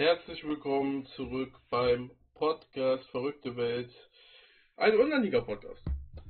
[0.00, 3.90] Herzlich willkommen zurück beim Podcast Verrückte Welt,
[4.78, 5.82] ein Online-Liga-Podcast.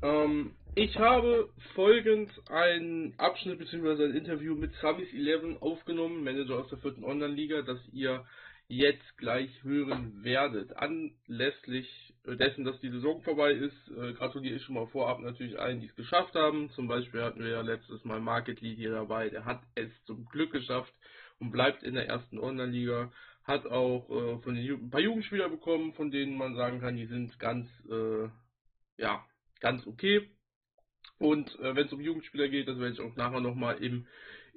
[0.02, 4.06] Ähm, ich habe folgend einen Abschnitt bzw.
[4.06, 8.27] ein Interview mit Samis 11 aufgenommen, Manager aus der vierten Online-Liga, das ihr
[8.66, 10.77] jetzt gleich hören werdet.
[10.77, 15.78] Anlässlich dessen, dass die Saison vorbei ist, äh, gratuliere ich schon mal vorab natürlich allen,
[15.78, 16.70] die es geschafft haben.
[16.70, 20.25] Zum Beispiel hatten wir ja letztes Mal Market Lead hier dabei, der hat es zum
[20.25, 20.92] Glück geschafft
[21.39, 23.12] und bleibt in der ersten Online-Liga.
[23.50, 26.96] Hat auch äh, von den Ju ein paar Jugendspieler bekommen, von denen man sagen kann,
[26.96, 28.28] die sind ganz, äh,
[28.96, 29.27] ja,
[29.58, 30.30] ganz okay.
[31.18, 34.06] Und äh, wenn es um Jugendspieler geht, das werde ich auch nachher nochmal im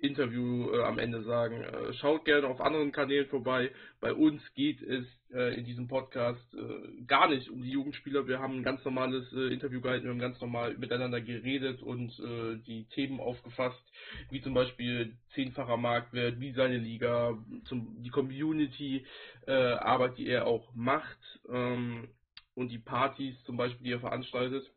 [0.03, 1.61] Interview äh, am Ende sagen.
[1.61, 3.71] Äh, schaut gerne auf anderen Kanälen vorbei.
[4.01, 8.27] Bei uns geht es äh, in diesem Podcast äh, gar nicht um die Jugendspieler.
[8.27, 12.11] Wir haben ein ganz normales äh, Interview gehalten, wir haben ganz normal miteinander geredet und
[12.19, 13.81] äh, die Themen aufgefasst,
[14.29, 19.05] wie zum Beispiel zehnfacher Marktwert, wie seine Liga, zum, die Community,
[19.45, 21.17] Arbeit, die er auch macht
[21.49, 22.07] ähm,
[22.55, 24.71] und die Partys zum Beispiel, die er veranstaltet.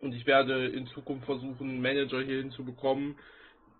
[0.00, 3.16] Und ich werde in Zukunft versuchen, Manager hier hinzubekommen,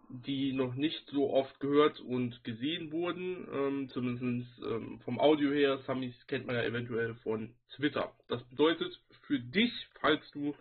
[0.08, 5.78] die noch nicht so oft gehört und gesehen wurden, ähm, zumindest ähm, vom Audio her.
[5.86, 8.12] Samis kennt man ja eventuell von Twitter.
[8.28, 10.54] Das bedeutet für dich, falls du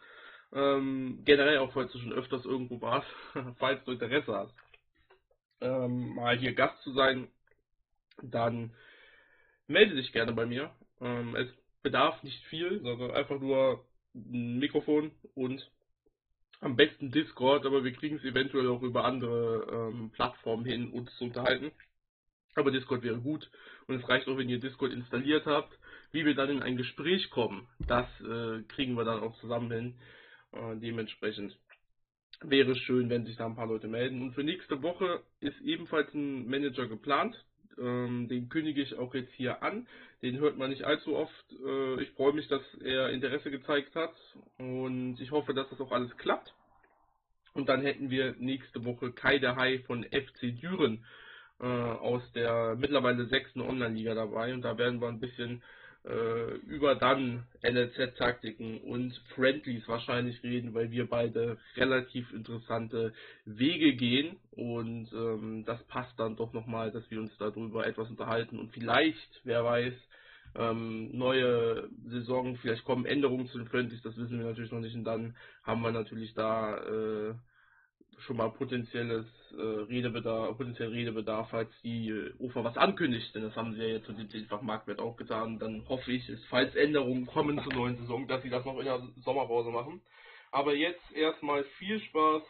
[0.54, 3.08] ähm, generell auch falls du schon öfters irgendwo warst,
[3.60, 4.54] falls du Interesse hast,
[5.62, 7.28] ähm, mal hier Gast zu sein,
[8.22, 8.72] dann
[9.68, 10.72] melde dich gerne bei mir.
[11.02, 11.48] Ähm, es
[11.84, 13.86] bedarf nicht viel, sondern einfach nur
[14.16, 15.70] ein Mikrofon und
[16.66, 21.16] am besten Discord, aber wir kriegen es eventuell auch über andere ähm, Plattformen hin, uns
[21.18, 21.72] zu unterhalten.
[22.56, 23.48] Aber Discord wäre gut
[23.86, 25.78] und es reicht auch, wenn ihr Discord installiert habt.
[26.12, 29.96] Wie wir dann in ein Gespräch kommen, das äh, kriegen wir dann auch zusammen hin.
[30.54, 31.56] Äh, dementsprechend
[32.42, 34.24] wäre es schön, wenn sich da ein paar Leute melden.
[34.24, 37.36] Und für nächste Woche ist ebenfalls ein Manager geplant.
[37.78, 39.88] Ähm, den kündige ich auch jetzt hier an.
[40.24, 41.46] Den hört man nicht allzu oft.
[41.64, 44.16] Äh, ich freue mich, dass er Interesse gezeigt hat
[44.58, 46.54] und ich hoffe, dass das auch alles klappt.
[47.56, 51.06] Und dann hätten wir nächste Woche Kai der Hai von FC Düren
[51.62, 54.54] äh, aus der mittlerweile sechsten Online-Liga dabei.
[54.54, 55.64] Und da werden wir ein bisschen
[56.04, 63.14] äh, über dann NLZ-Taktiken und Friendlies wahrscheinlich reden, weil wir beide relativ interessante
[63.46, 64.36] Wege gehen.
[64.52, 68.60] Und ähm, das passt dann doch nochmal, dass wir uns darüber etwas unterhalten.
[68.60, 69.94] Und vielleicht, wer weiß,
[70.56, 74.96] ähm, neue Saison, vielleicht kommen Änderungen zu den Friendlies, das wissen wir natürlich noch nicht
[74.96, 77.34] und dann haben wir natürlich da äh,
[78.20, 83.56] schon mal potenzielles äh, Redebedarf, potenziell Redebedarf, falls die äh, UFA was ankündigt, denn das
[83.56, 86.76] haben sie ja jetzt mit dem zehnfachen Marktwert auch getan, dann hoffe ich, ist, falls
[86.76, 90.02] Änderungen kommen zur neuen Saison, dass sie das noch in der Sommerpause machen.
[90.52, 92.44] Aber jetzt erstmal viel Spaß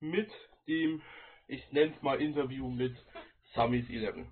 [0.00, 0.30] mit
[0.68, 1.02] dem,
[1.48, 2.96] ich nenne es mal Interview mit
[3.54, 4.26] Samis 11.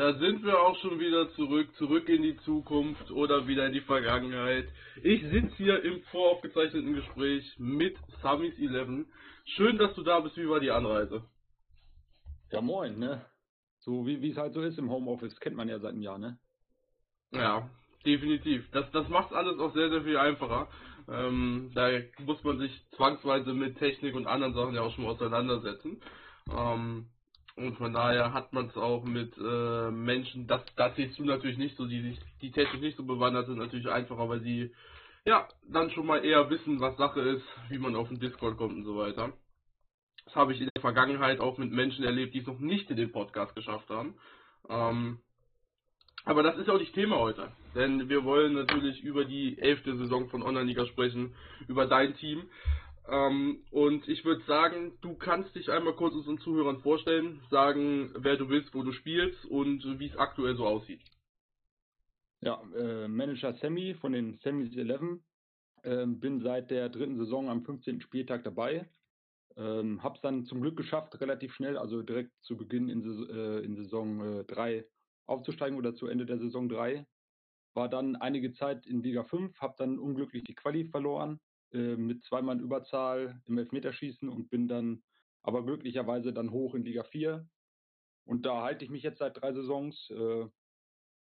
[0.00, 3.82] Da sind wir auch schon wieder zurück, zurück in die Zukunft oder wieder in die
[3.82, 4.66] Vergangenheit.
[5.02, 9.04] Ich sitze hier im voraufgezeichneten Gespräch mit Samis 11.
[9.56, 10.38] Schön, dass du da bist.
[10.38, 11.22] Wie war die Anreise?
[12.50, 13.26] Ja, moin, ne?
[13.80, 16.38] So wie es halt so ist im Homeoffice, kennt man ja seit einem Jahr, ne?
[17.32, 17.68] Ja,
[18.06, 18.70] definitiv.
[18.70, 20.68] Das, das macht alles auch sehr, sehr viel einfacher.
[21.10, 21.90] Ähm, da
[22.24, 26.00] muss man sich zwangsweise mit Technik und anderen Sachen ja auch schon auseinandersetzen.
[26.50, 27.10] Ähm,
[27.56, 31.58] und von daher hat man es auch mit äh, Menschen, das, das siehst du natürlich
[31.58, 34.72] nicht so, die sich die technisch nicht so bewandert sind, natürlich einfacher, weil sie
[35.24, 38.76] ja dann schon mal eher wissen, was Sache ist, wie man auf den Discord kommt
[38.76, 39.32] und so weiter.
[40.24, 42.96] Das habe ich in der Vergangenheit auch mit Menschen erlebt, die es noch nicht in
[42.96, 44.14] den Podcast geschafft haben.
[44.68, 45.18] Ähm,
[46.24, 50.28] aber das ist auch nicht Thema heute, denn wir wollen natürlich über die elfte Saison
[50.28, 51.34] von Online-Liga sprechen,
[51.66, 52.44] über dein Team.
[53.08, 58.36] Ähm, und ich würde sagen, du kannst dich einmal kurz unseren Zuhörern vorstellen, sagen, wer
[58.36, 61.02] du bist, wo du spielst und wie es aktuell so aussieht.
[62.40, 65.20] Ja, äh, Manager Sammy von den Sammys 11.
[65.82, 68.00] Ähm, bin seit der dritten Saison am 15.
[68.02, 68.88] Spieltag dabei.
[69.56, 73.76] Ähm, hab's dann zum Glück geschafft, relativ schnell, also direkt zu Beginn in, äh, in
[73.76, 74.84] Saison 3 äh,
[75.26, 77.06] aufzusteigen oder zu Ende der Saison 3.
[77.74, 81.40] War dann einige Zeit in Liga 5, hab dann unglücklich die Quali verloren,
[81.72, 85.02] äh, mit zweimal Überzahl im Elfmeterschießen und bin dann
[85.42, 87.48] aber glücklicherweise dann hoch in Liga 4.
[88.24, 90.10] Und da halte ich mich jetzt seit drei Saisons.
[90.10, 90.46] Äh,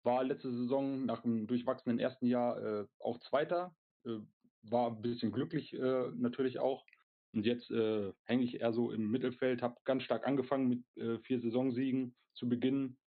[0.04, 3.76] war letzte Saison nach einem durchwachsenen ersten Jahr äh, auch Zweiter.
[4.06, 4.20] Äh,
[4.64, 6.86] war ein bisschen glücklich äh, natürlich auch.
[7.34, 11.40] Und jetzt äh, hänge ich eher so im Mittelfeld, habe ganz stark angefangen mit vier
[11.40, 12.98] Saisonsiegen zu Beginn.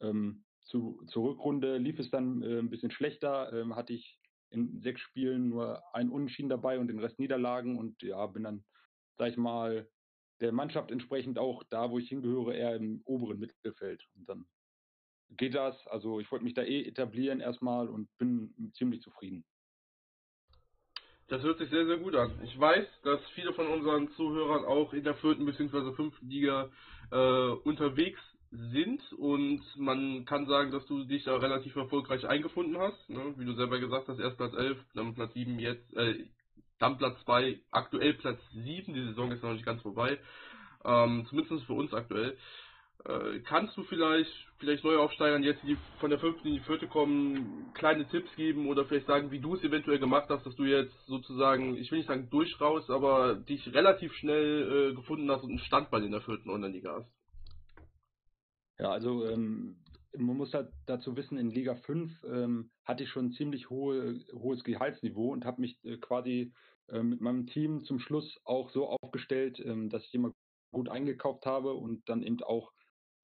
[0.00, 3.52] Ähm, zu, zur Rückrunde lief es dann äh, ein bisschen schlechter.
[3.52, 4.17] Ähm, hatte ich
[4.50, 8.64] in sechs Spielen nur ein Unentschieden dabei und den Rest Niederlagen und ja, bin dann,
[9.16, 9.88] sag ich mal,
[10.40, 14.06] der Mannschaft entsprechend auch da, wo ich hingehöre, eher im oberen Mittelfeld.
[14.14, 14.46] Und dann
[15.30, 15.74] geht das.
[15.88, 19.44] Also ich wollte mich da eh etablieren erstmal und bin ziemlich zufrieden.
[21.28, 22.40] Das hört sich sehr, sehr gut an.
[22.42, 25.92] Ich weiß, dass viele von unseren Zuhörern auch in der vierten bzw.
[25.94, 26.70] fünften Liga
[27.10, 33.08] äh, unterwegs sind und man kann sagen, dass du dich da relativ erfolgreich eingefunden hast.
[33.10, 33.34] Ne?
[33.36, 36.24] Wie du selber gesagt hast, erst Platz 11, dann Platz 7 jetzt, äh,
[36.78, 40.18] dann Platz 2, aktuell Platz 7, die Saison ist noch nicht ganz vorbei.
[40.84, 42.36] Ähm, zumindest für uns aktuell.
[43.04, 47.70] Äh, kannst du vielleicht, vielleicht Neuaufsteigern jetzt, die von der fünften in die vierte kommen,
[47.74, 50.94] kleine Tipps geben oder vielleicht sagen, wie du es eventuell gemacht hast, dass du jetzt
[51.06, 55.58] sozusagen, ich will nicht sagen durchraus, aber dich relativ schnell äh, gefunden hast und einen
[55.60, 57.17] Standbein in der vierten Online-Liga hast?
[58.80, 59.76] Ja, also ähm,
[60.16, 64.24] man muss halt dazu wissen, in Liga 5 ähm, hatte ich schon ein ziemlich hohe,
[64.32, 66.52] hohes Gehaltsniveau und habe mich äh, quasi
[66.88, 70.32] äh, mit meinem Team zum Schluss auch so aufgestellt, ähm, dass ich immer
[70.72, 72.72] gut eingekauft habe und dann eben auch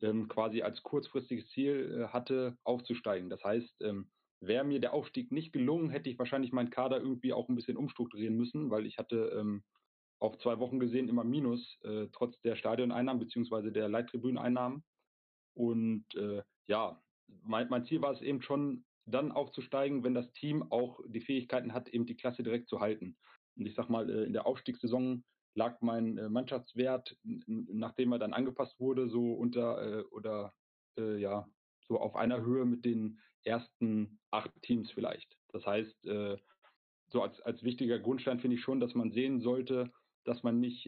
[0.02, 3.30] ähm, quasi als kurzfristiges Ziel äh, hatte, aufzusteigen.
[3.30, 4.10] Das heißt, ähm,
[4.40, 7.76] wäre mir der Aufstieg nicht gelungen, hätte ich wahrscheinlich meinen Kader irgendwie auch ein bisschen
[7.76, 9.62] umstrukturieren müssen, weil ich hatte ähm,
[10.18, 13.70] auf zwei Wochen gesehen immer Minus, äh, trotz der Stadioneinnahmen bzw.
[13.70, 14.84] der Leittribüneinnahmen.
[15.54, 17.00] Und äh, ja,
[17.42, 21.72] mein, mein Ziel war es eben schon, dann aufzusteigen, wenn das Team auch die Fähigkeiten
[21.72, 23.16] hat, eben die Klasse direkt zu halten.
[23.56, 25.24] Und ich sag mal, äh, in der Aufstiegssaison
[25.54, 30.52] lag mein äh, Mannschaftswert, nachdem er dann angepasst wurde, so unter äh, oder
[30.96, 31.44] ja,
[31.88, 35.36] so auf einer Höhe mit den ersten acht Teams vielleicht.
[35.48, 36.08] Das heißt,
[37.08, 39.90] so als, als wichtiger Grundstein finde ich schon, dass man sehen sollte,
[40.22, 40.86] dass man nicht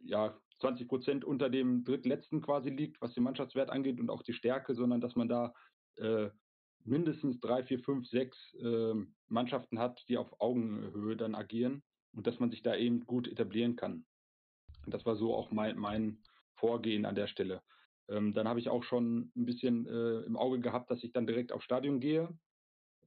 [0.00, 4.32] ja, 20 Prozent unter dem drittletzten quasi liegt, was den Mannschaftswert angeht und auch die
[4.32, 5.54] Stärke, sondern dass man da
[5.96, 6.30] äh,
[6.84, 8.94] mindestens drei, vier, fünf, sechs äh,
[9.28, 11.82] Mannschaften hat, die auf Augenhöhe dann agieren
[12.12, 14.04] und dass man sich da eben gut etablieren kann.
[14.84, 16.18] Und das war so auch mein, mein
[16.54, 17.62] Vorgehen an der Stelle.
[18.08, 21.26] Ähm, dann habe ich auch schon ein bisschen äh, im Auge gehabt, dass ich dann
[21.26, 22.28] direkt aufs Stadion gehe.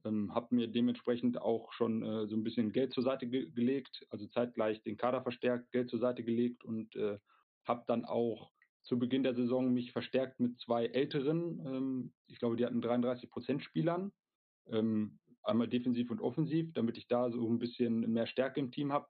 [0.04, 4.06] Ähm, habe mir dementsprechend auch schon äh, so ein bisschen Geld zur Seite ge gelegt,
[4.10, 7.18] also zeitgleich den Kader verstärkt, Geld zur Seite gelegt und äh,
[7.64, 8.50] habe dann auch
[8.82, 13.30] zu Beginn der Saison mich verstärkt mit zwei älteren, ähm, ich glaube, die hatten 33
[13.30, 14.12] Prozent Spielern,
[14.66, 18.92] ähm, einmal defensiv und offensiv, damit ich da so ein bisschen mehr Stärke im Team
[18.92, 19.08] habe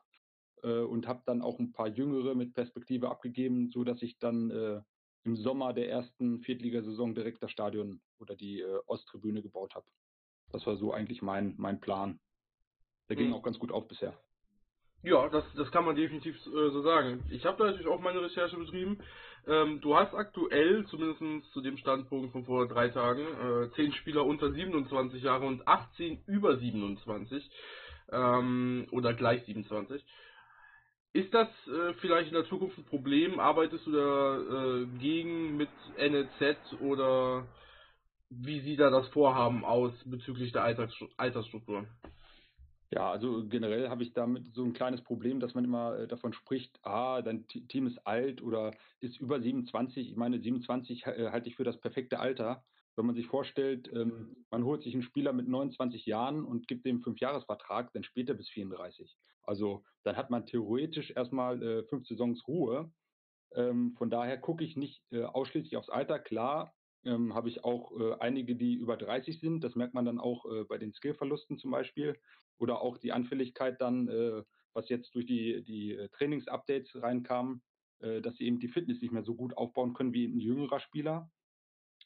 [0.62, 4.50] äh, und habe dann auch ein paar Jüngere mit Perspektive abgegeben, so dass ich dann
[4.50, 4.80] äh,
[5.24, 9.86] im Sommer der ersten Viertligasaison direkt das Stadion oder die äh, Osttribüne gebaut habe.
[10.50, 12.20] Das war so eigentlich mein, mein Plan.
[13.08, 13.34] Der ging mhm.
[13.34, 14.18] auch ganz gut auf bisher.
[15.02, 17.24] Ja, das, das kann man definitiv äh, so sagen.
[17.30, 18.98] Ich habe da natürlich auch meine Recherche betrieben.
[19.48, 24.24] Ähm, du hast aktuell, zumindest zu dem Standpunkt von vor drei Tagen, äh, 10 Spieler
[24.24, 27.50] unter 27 Jahre und 18 über 27
[28.12, 30.04] ähm, oder gleich 27.
[31.14, 33.40] Ist das äh, vielleicht in der Zukunft ein Problem?
[33.40, 35.68] Arbeitest du da äh, gegen mit
[35.98, 37.44] NLZ oder
[38.30, 41.86] wie sieht da das Vorhaben aus bezüglich der Alters Altersstruktur?
[42.94, 46.34] Ja, also generell habe ich damit so ein kleines Problem, dass man immer äh, davon
[46.34, 50.10] spricht, ah, dein Team ist alt oder ist über 27.
[50.10, 52.66] Ich meine, 27 äh, halte ich für das perfekte Alter.
[52.94, 56.84] Wenn man sich vorstellt, ähm, man holt sich einen Spieler mit 29 Jahren und gibt
[56.84, 59.16] dem Fünfjahresvertrag, dann später bis 34.
[59.42, 62.92] Also dann hat man theoretisch erstmal äh, fünf Saisons Ruhe.
[63.54, 66.18] Ähm, von daher gucke ich nicht ausschließlich aufs Alter.
[66.18, 69.62] Klar, ähm, habe ich auch äh, einige, die über 30 sind.
[69.64, 72.18] Das merkt man dann auch äh, bei den Skillverlusten zum Beispiel.
[72.58, 74.42] Oder auch die Anfälligkeit dann, äh,
[74.72, 77.62] was jetzt durch die, die äh, Trainingsupdates reinkam,
[78.00, 80.80] äh, dass sie eben die Fitness nicht mehr so gut aufbauen können wie ein jüngerer
[80.80, 81.30] Spieler.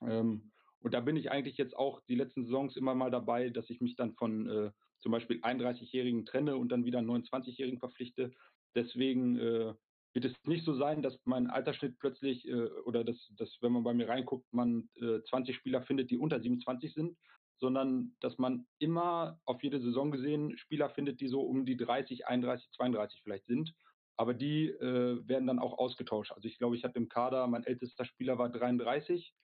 [0.01, 0.51] Ähm,
[0.81, 3.81] und da bin ich eigentlich jetzt auch die letzten Saisons immer mal dabei, dass ich
[3.81, 8.33] mich dann von äh, zum Beispiel 31-Jährigen trenne und dann wieder einen 29-Jährigen verpflichte.
[8.75, 9.77] Deswegen
[10.17, 13.85] wird es nicht so sein, dass mein Altersschnitt plötzlich äh, oder dass, dass, wenn man
[13.85, 17.19] bei mir reinguckt, man äh, 20 Spieler findet, die unter 27 sind,
[17.59, 22.27] sondern dass man immer auf jede Saison gesehen Spieler findet, die so um die 30,
[22.27, 23.75] 31, 32 vielleicht sind.
[24.17, 26.33] Aber die äh, werden dann auch ausgetauscht.
[26.33, 29.35] Also ich glaube, ich habe im Kader, mein ältester Spieler war 33,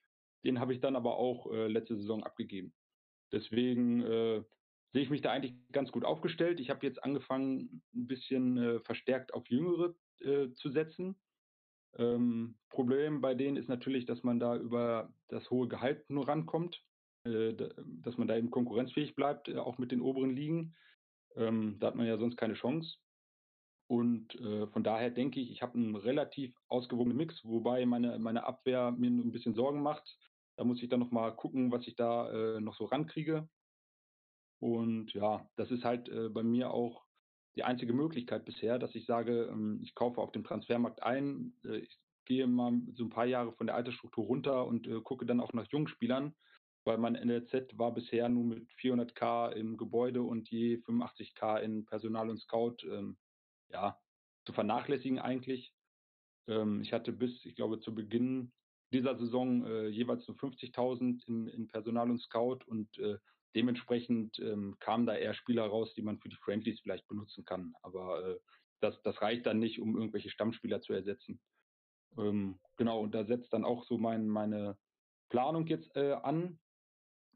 [0.43, 2.73] den habe ich dann aber auch äh, letzte Saison abgegeben.
[3.31, 4.43] Deswegen äh,
[4.91, 6.59] sehe ich mich da eigentlich ganz gut aufgestellt.
[6.59, 11.15] Ich habe jetzt angefangen, ein bisschen äh, verstärkt auf Jüngere äh, zu setzen.
[11.97, 16.83] Ähm, Problem bei denen ist natürlich, dass man da über das hohe Gehalt nur rankommt,
[17.25, 17.53] äh,
[18.01, 20.75] dass man da eben konkurrenzfähig bleibt, äh, auch mit den oberen Ligen.
[21.35, 22.97] Ähm, da hat man ja sonst keine Chance.
[23.87, 28.45] Und äh, von daher denke ich, ich habe einen relativ ausgewogenen Mix, wobei meine, meine
[28.45, 30.17] Abwehr mir ein bisschen Sorgen macht.
[30.55, 33.47] Da muss ich dann nochmal gucken, was ich da äh, noch so rankriege.
[34.59, 37.03] Und ja, das ist halt äh, bei mir auch
[37.55, 41.77] die einzige Möglichkeit bisher, dass ich sage, ähm, ich kaufe auf dem Transfermarkt ein, äh,
[41.77, 45.39] ich gehe mal so ein paar Jahre von der Altersstruktur runter und äh, gucke dann
[45.39, 46.33] auch nach jungen Spielern,
[46.85, 52.29] weil mein NLZ war bisher nur mit 400k im Gebäude und je 85k in Personal
[52.29, 53.17] und Scout ähm,
[53.69, 53.99] ja,
[54.45, 55.73] zu vernachlässigen eigentlich.
[56.47, 58.51] Ähm, ich hatte bis, ich glaube, zu Beginn
[58.91, 63.17] dieser Saison äh, jeweils nur 50.000 in, in, Personal und Scout und äh,
[63.55, 67.73] dementsprechend ähm, kamen da eher Spieler raus, die man für die Friendlies vielleicht benutzen kann.
[67.81, 68.39] Aber äh,
[68.81, 71.39] das, das reicht dann nicht, um irgendwelche Stammspieler zu ersetzen.
[72.17, 74.77] Ähm, genau, und da setzt dann auch so mein, meine
[75.29, 76.59] Planung jetzt äh, an.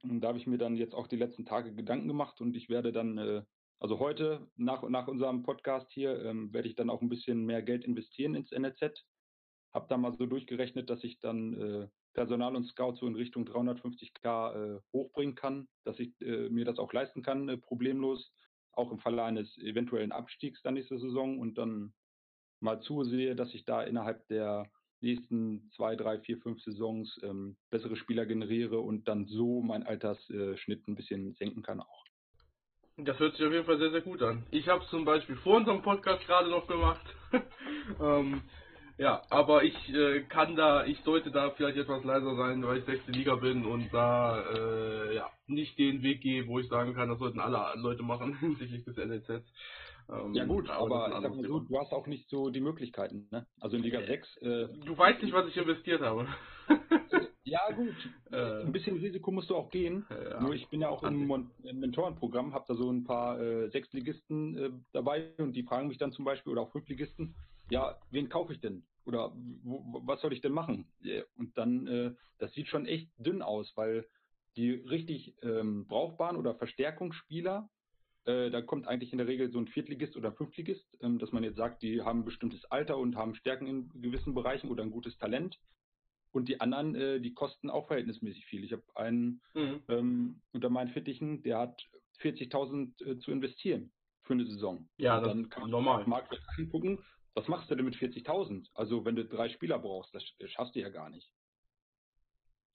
[0.04, 2.70] Und da habe ich mir dann jetzt auch die letzten Tage Gedanken gemacht und ich
[2.70, 3.44] werde dann, äh,
[3.80, 7.64] also heute nach, nach unserem Podcast hier, ähm, werde ich dann auch ein bisschen mehr
[7.64, 9.06] Geld investieren ins NLZ.
[9.74, 13.46] Habe da mal so durchgerechnet, dass ich dann äh, Personal und Scout so in Richtung
[13.46, 18.34] 350k äh, hochbringen kann, dass ich äh, mir das auch leisten kann, äh, problemlos,
[18.72, 21.94] auch im Falle eines eventuellen Abstiegs dann nächste Saison und dann
[22.60, 24.66] mal zusehe, dass ich da innerhalb der
[25.00, 30.88] nächsten zwei, drei, vier, fünf Saisons ähm, bessere Spieler generiere und dann so meinen Altersschnitt
[30.88, 32.04] ein bisschen senken kann auch.
[32.98, 34.44] Das hört sich auf jeden Fall sehr, sehr gut an.
[34.50, 37.06] Ich habe es zum Beispiel vor unserem Podcast gerade noch gemacht.
[38.02, 38.42] ähm,
[38.98, 42.86] ja, aber ich äh, kann da, ich sollte da vielleicht etwas leiser sein, weil ich
[42.86, 47.10] sechste Liga bin und da äh, ja nicht den Weg gehe, wo ich sagen kann,
[47.10, 49.44] das sollten alle Leute machen hinsichtlich des NLZ.
[50.10, 53.46] Ähm, ja gut, aber, aber mal so, du hast auch nicht so die Möglichkeiten, ne?
[53.60, 54.38] Also in Liga 6.
[54.38, 56.28] Äh, du weißt nicht, was ich investiert habe.
[57.44, 57.96] ja gut,
[58.32, 60.06] äh, ein bisschen Risiko musst du auch gehen.
[60.10, 61.30] Ja, Nur ich bin ja auch im,
[61.64, 65.98] im Mentorenprogramm, habe da so ein paar äh, Sechsligisten äh, dabei und die fragen mich
[65.98, 67.36] dann zum Beispiel, oder auch Fünfligisten,
[67.70, 68.84] ja, wen kaufe ich denn?
[69.06, 69.32] Oder
[69.64, 70.88] wo, was soll ich denn machen?
[71.38, 74.06] Und dann, äh, das sieht schon echt dünn aus, weil
[74.58, 77.70] die richtig ähm, brauchbaren oder Verstärkungsspieler,
[78.26, 81.44] äh, da kommt eigentlich in der Regel so ein Viertligist oder Fünftligist, ähm, dass man
[81.44, 84.92] jetzt sagt, die haben ein bestimmtes Alter und haben Stärken in gewissen Bereichen oder ein
[84.92, 85.58] gutes Talent.
[86.32, 88.66] Und die anderen, äh, die kosten auch verhältnismäßig viel.
[88.66, 89.82] Ich habe einen mhm.
[89.88, 91.82] ähm, unter meinen Fittichen, der hat
[92.22, 93.92] 40.000 äh, zu investieren
[94.24, 94.90] für eine Saison.
[94.98, 96.06] Ja, das dann kann man normal.
[96.06, 97.00] Marktwert angucken.
[97.38, 98.66] Was machst du denn mit 40.000?
[98.74, 101.32] Also wenn du drei Spieler brauchst, das schaffst du ja gar nicht.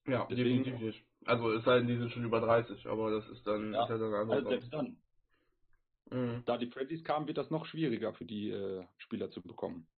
[0.07, 1.05] Ja, Deswegen, definitiv nicht.
[1.25, 3.91] Also es sei denn, die sind schon über 30, aber das ist dann, ja, ist
[3.91, 4.37] ja dann anders.
[4.37, 4.97] Also selbst dann.
[6.13, 6.45] Mhm.
[6.47, 9.89] Da die Friendlies kamen, wird das noch schwieriger für die äh, Spieler zu bekommen.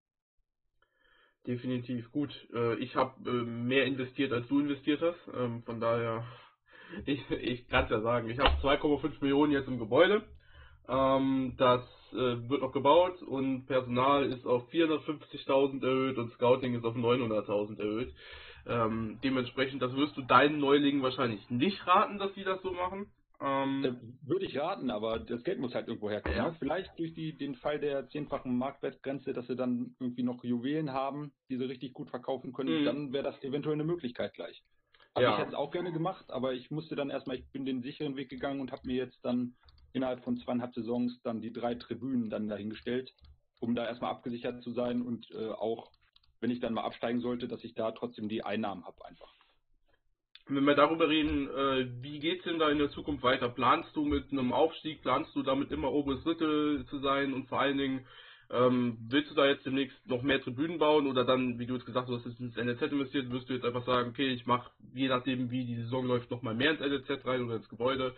[1.46, 2.30] Definitiv gut.
[2.54, 5.28] Äh, ich habe äh, mehr investiert, als du investiert hast.
[5.34, 6.26] Ähm, von daher,
[7.04, 10.26] ich, ich kann es ja sagen, ich habe 2,5 Millionen jetzt im Gebäude.
[10.88, 16.84] Ähm, das äh, wird noch gebaut und Personal ist auf 450.000 erhöht und Scouting ist
[16.84, 18.14] auf 900.000 erhöht.
[18.66, 23.10] Ähm, dementsprechend, das wirst du deinen Neulingen wahrscheinlich nicht raten, dass die das so machen.
[23.40, 26.36] Ähm, Würde ich raten, aber das Geld muss halt irgendwo herkommen.
[26.36, 26.48] Ja.
[26.48, 26.56] Ne?
[26.58, 31.32] Vielleicht durch die, den Fall der zehnfachen Marktwertgrenze, dass sie dann irgendwie noch Juwelen haben,
[31.50, 32.84] die sie richtig gut verkaufen können, mhm.
[32.84, 34.62] dann wäre das eventuell eine Möglichkeit gleich.
[35.14, 35.32] Also ja.
[35.32, 38.16] ich hätte es auch gerne gemacht, aber ich musste dann erstmal, ich bin den sicheren
[38.16, 39.54] Weg gegangen und habe mir jetzt dann
[39.94, 43.12] innerhalb von zweieinhalb Saisons dann die drei Tribünen dann dahingestellt,
[43.60, 45.90] um da erstmal abgesichert zu sein und äh, auch,
[46.40, 49.32] wenn ich dann mal absteigen sollte, dass ich da trotzdem die Einnahmen habe einfach.
[50.46, 53.48] Wenn wir darüber reden, äh, wie geht's denn da in der Zukunft weiter?
[53.48, 57.60] Planst du mit einem Aufstieg, planst du damit immer oberes Drittel zu sein und vor
[57.60, 58.06] allen Dingen
[58.50, 61.86] ähm, willst du da jetzt demnächst noch mehr Tribünen bauen oder dann, wie du jetzt
[61.86, 64.70] gesagt hast, du hast ins NLZ investiert, wirst du jetzt einfach sagen, okay, ich mache
[64.92, 68.14] je nachdem, wie die Saison läuft, noch mal mehr ins NLZ rein oder ins Gebäude.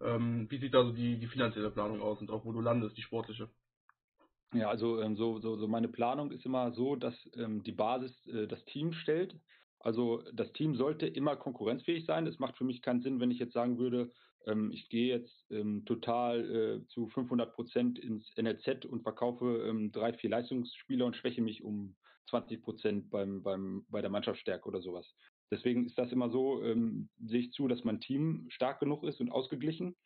[0.00, 2.96] Ähm, wie sieht da so die, die finanzielle Planung aus und auch wo du landest,
[2.96, 3.48] die sportliche?
[4.52, 8.12] Ja, also ähm, so, so, so meine Planung ist immer so, dass ähm, die Basis
[8.26, 9.34] äh, das Team stellt.
[9.80, 12.26] Also das Team sollte immer konkurrenzfähig sein.
[12.26, 14.12] Es macht für mich keinen Sinn, wenn ich jetzt sagen würde,
[14.46, 19.90] ähm, ich gehe jetzt ähm, total äh, zu 500 Prozent ins NLZ und verkaufe ähm,
[19.92, 21.96] drei, vier Leistungsspieler und schwäche mich um
[22.30, 25.06] 20 Prozent beim, beim, bei der Mannschaftsstärke oder sowas.
[25.50, 29.20] Deswegen ist das immer so, ähm, sehe ich zu, dass mein Team stark genug ist
[29.20, 29.96] und ausgeglichen.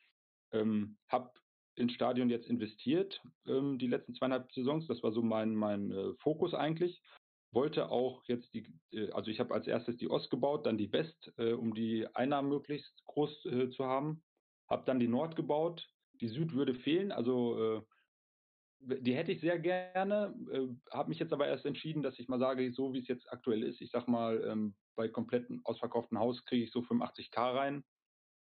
[0.52, 1.30] Ähm, habe
[1.76, 4.86] ins Stadion jetzt investiert, ähm, die letzten zweieinhalb Saisons.
[4.86, 7.00] Das war so mein, mein äh, Fokus eigentlich
[7.52, 10.92] wollte auch jetzt die, äh, also ich habe als erstes die Ost gebaut, dann die
[10.92, 14.22] West, äh, um die Einnahmen möglichst groß äh, zu haben.
[14.68, 15.88] Habe dann die Nord gebaut.
[16.20, 17.82] Die Süd würde fehlen, also äh,
[18.80, 20.34] die hätte ich sehr gerne.
[20.52, 23.30] Äh, habe mich jetzt aber erst entschieden, dass ich mal sage, so wie es jetzt
[23.32, 27.84] aktuell ist, ich sag mal, ähm, bei kompletten ausverkauften Haus kriege ich so 85k rein,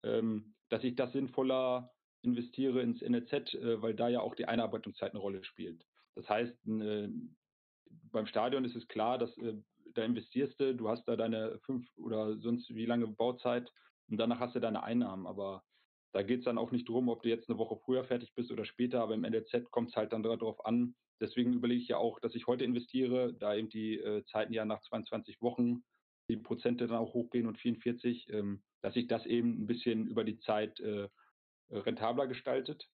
[0.04, 5.12] ähm, dass ich das sinnvoller investiere ins NLZ, äh, weil da ja auch die Einarbeitungszeit
[5.12, 5.86] eine Rolle spielt.
[6.16, 9.58] Das heißt, beim Stadion ist es klar, dass äh,
[9.94, 13.70] da investierst du, du hast da deine fünf oder sonst wie lange Bauzeit
[14.10, 15.28] und danach hast du deine Einnahmen.
[15.28, 15.62] Aber
[16.14, 18.50] da geht es dann auch nicht drum, ob du jetzt eine Woche früher fertig bist
[18.50, 20.96] oder später, aber im NLZ kommt es halt dann darauf an.
[21.20, 24.64] Deswegen überlege ich ja auch, dass ich heute investiere, da eben die äh, Zeiten ja
[24.64, 25.84] nach 22 Wochen
[26.30, 30.24] die Prozente dann auch hochgehen und 44, ähm, dass sich das eben ein bisschen über
[30.24, 31.10] die Zeit äh,
[31.70, 32.88] rentabler gestaltet.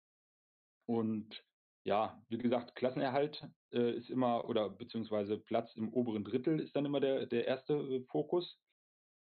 [0.85, 1.43] Und
[1.83, 6.85] ja, wie gesagt, Klassenerhalt äh, ist immer, oder beziehungsweise Platz im oberen Drittel ist dann
[6.85, 8.59] immer der, der erste äh, Fokus.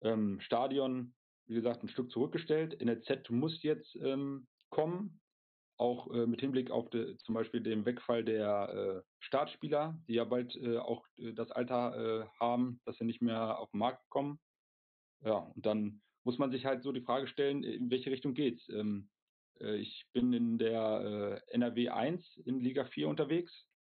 [0.02, 1.14] Ähm, Stadion,
[1.46, 2.80] wie gesagt, ein Stück zurückgestellt.
[2.82, 5.19] NLZ muss jetzt ähm, kommen,
[5.80, 10.24] auch äh, mit Hinblick auf de, zum Beispiel den Wegfall der äh, Startspieler, die ja
[10.24, 14.38] bald äh, auch äh, das Alter haben, dass sie nicht mehr auf den Markt kommen.
[15.22, 18.68] Ja, und dann muss man sich halt so die Frage stellen, in welche Richtung geht's?
[18.68, 19.08] Ähm,
[19.60, 23.52] äh, ich bin in der äh, NRW 1 in Liga 4 unterwegs.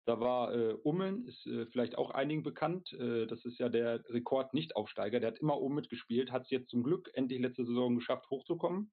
[0.06, 2.92] Da war äh, Ummeln, ist äh, vielleicht auch einigen bekannt.
[2.92, 5.18] Äh, das ist ja der Rekord-Nichtaufsteiger.
[5.18, 8.92] Der hat immer oben mitgespielt, hat es jetzt zum Glück endlich letzte Saison geschafft, hochzukommen.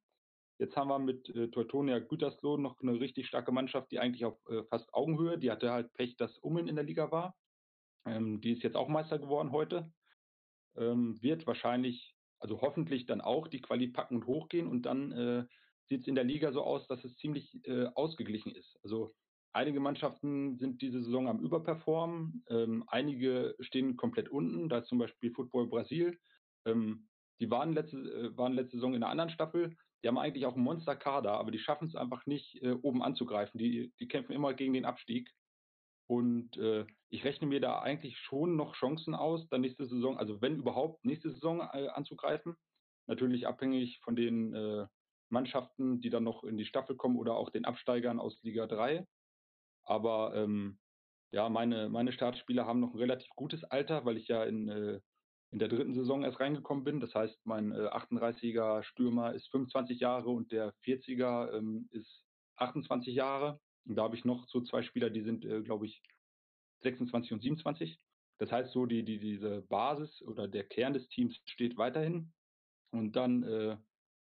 [0.62, 4.38] Jetzt haben wir mit äh, Teutonia Gütersloh noch eine richtig starke Mannschaft, die eigentlich auf
[4.48, 7.36] äh, fast Augenhöhe, die hatte halt Pech, dass Ummeln in der Liga war.
[8.06, 9.91] Ähm, die ist jetzt auch Meister geworden heute.
[10.77, 15.46] Ähm, wird wahrscheinlich, also hoffentlich dann auch die Quali packen und hochgehen und dann äh,
[15.89, 18.77] sieht es in der Liga so aus, dass es ziemlich äh, ausgeglichen ist.
[18.84, 19.15] Also
[19.53, 25.00] einige Mannschaften sind diese Saison am Überperformen, ähm, einige stehen komplett unten, da ist zum
[25.00, 26.20] Beispiel Football Brasil.
[26.68, 27.08] Ähm,
[27.39, 29.75] die waren letzte, äh, waren letzte Saison in einer anderen Staffel.
[30.03, 33.60] Die haben eigentlich auch einen Monster-Kader, aber die schaffen es einfach nicht, äh, oben anzugreifen.
[33.60, 35.31] Die, die kämpfen immer gegen den Abstieg.
[36.08, 40.41] Und äh, ich rechne mir da eigentlich schon noch Chancen aus, dann nächste Saison, also
[40.41, 42.55] wenn überhaupt, nächste Saison äh, anzugreifen.
[43.08, 44.88] Natürlich abhängig von den äh,
[45.29, 49.07] Mannschaften, die dann noch in die Staffel kommen oder auch den Absteigern aus Liga 3.
[49.85, 50.79] Aber ähm,
[51.31, 55.00] ja, meine, meine Startspieler haben noch ein relativ gutes Alter, weil ich ja in, äh,
[55.51, 57.00] in der dritten Saison erst reingekommen bin.
[57.00, 62.24] Das heißt, mein äh, 38er Stürmer ist 25 Jahre und der 40er ähm, ist
[62.55, 63.59] 28 Jahre.
[63.85, 66.01] Und da habe ich noch so zwei Spieler, die sind, äh, glaube ich,
[66.83, 68.00] 26 und 27.
[68.37, 72.31] Das heißt, so die, die, diese Basis oder der Kern des Teams steht weiterhin.
[72.92, 73.77] Und dann, äh,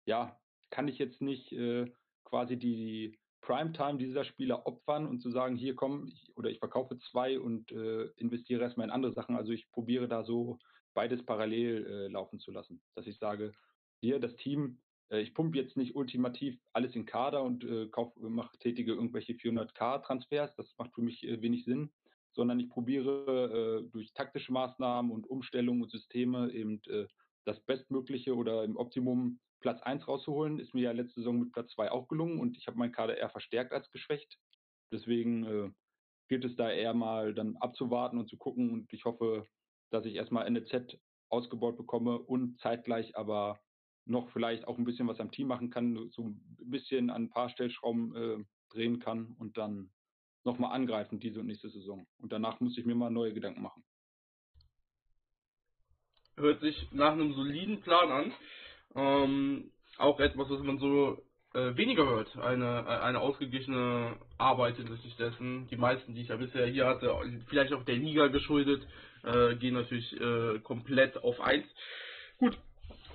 [0.05, 1.91] ja, kann ich jetzt nicht äh,
[2.23, 6.97] quasi die Primetime dieser Spieler opfern und zu sagen, hier komm, ich, oder ich verkaufe
[6.97, 9.35] zwei und äh, investiere erstmal in andere Sachen.
[9.35, 10.59] Also ich probiere da so
[10.93, 12.81] beides parallel äh, laufen zu lassen.
[12.95, 13.53] Dass ich sage,
[14.01, 18.15] hier das Team, äh, ich pumpe jetzt nicht ultimativ alles in Kader und äh, kauf,
[18.17, 20.55] mache tätige irgendwelche 400k-Transfers.
[20.55, 21.91] Das macht für mich äh, wenig Sinn,
[22.33, 26.81] sondern ich probiere äh, durch taktische Maßnahmen und Umstellungen und Systeme eben
[27.45, 30.59] das Bestmögliche oder im Optimum Platz 1 rauszuholen.
[30.59, 33.17] Ist mir ja letzte Saison mit Platz 2 auch gelungen und ich habe meinen Kader
[33.17, 34.37] eher verstärkt als geschwächt.
[34.91, 35.69] Deswegen äh,
[36.27, 39.45] gilt es da eher mal dann abzuwarten und zu gucken und ich hoffe,
[39.89, 40.97] dass ich erstmal NEZ
[41.29, 43.59] ausgebaut bekomme und zeitgleich aber
[44.05, 47.29] noch vielleicht auch ein bisschen was am Team machen kann, so ein bisschen an ein
[47.29, 49.91] paar Stellschrauben äh, drehen kann und dann
[50.43, 52.07] nochmal angreifen diese und nächste Saison.
[52.17, 53.83] Und danach muss ich mir mal neue Gedanken machen.
[56.35, 58.33] Hört sich nach einem soliden Plan an.
[58.95, 61.21] Ähm, auch etwas, was man so
[61.53, 62.35] äh, weniger hört.
[62.37, 65.67] Eine, äh, eine ausgeglichene Arbeit hinsichtlich dessen.
[65.69, 67.13] Die meisten, die ich ja bisher hier hatte,
[67.47, 68.85] vielleicht auch der Liga geschuldet,
[69.23, 71.65] äh, gehen natürlich äh, komplett auf eins.
[72.37, 72.57] Gut,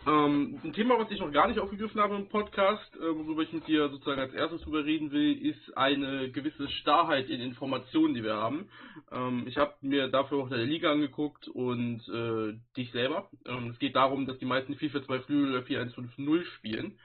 [0.06, 3.52] ähm, ein Thema, was ich noch gar nicht aufgegriffen habe im Podcast, äh, worüber ich
[3.52, 8.22] mit dir sozusagen als erstes drüber reden will, ist eine gewisse Starrheit in Informationen, die
[8.22, 8.68] wir haben.
[9.10, 13.30] Ähm, ich habe mir dafür auch der Liga angeguckt und äh, dich selber.
[13.46, 16.98] Ähm, es geht darum, dass die meisten 4-4-2 Flügel oder 4-1-5-0 spielen.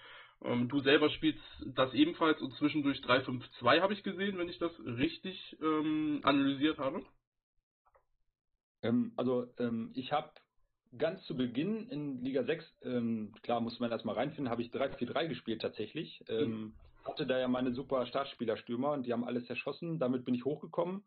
[0.43, 1.43] Ähm, du selber spielst
[1.75, 7.04] das ebenfalls und zwischendurch 3-5-2 habe ich gesehen, wenn ich das richtig ähm, analysiert habe.
[8.82, 9.47] Ähm, also
[9.93, 10.32] ich habe
[10.97, 15.28] ganz zu Beginn in Liga 6, ähm, klar muss man erstmal reinfinden, habe ich 3-4-3
[15.28, 16.23] gespielt tatsächlich.
[16.28, 16.73] Ähm, mhm.
[17.04, 19.99] Hatte da ja meine super Startspielerstürmer und die haben alles erschossen.
[19.99, 21.04] Damit bin ich hochgekommen.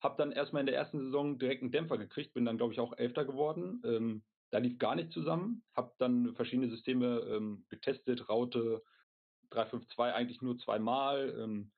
[0.00, 2.80] Habe dann erstmal in der ersten Saison direkt einen Dämpfer gekriegt, bin dann, glaube ich,
[2.80, 3.82] auch Elfter geworden.
[3.84, 5.62] Ähm, da lief gar nicht zusammen.
[5.74, 8.82] Habe dann verschiedene Systeme ähm, getestet, Raute
[9.52, 11.70] 3-5-2 eigentlich nur zweimal, ähm,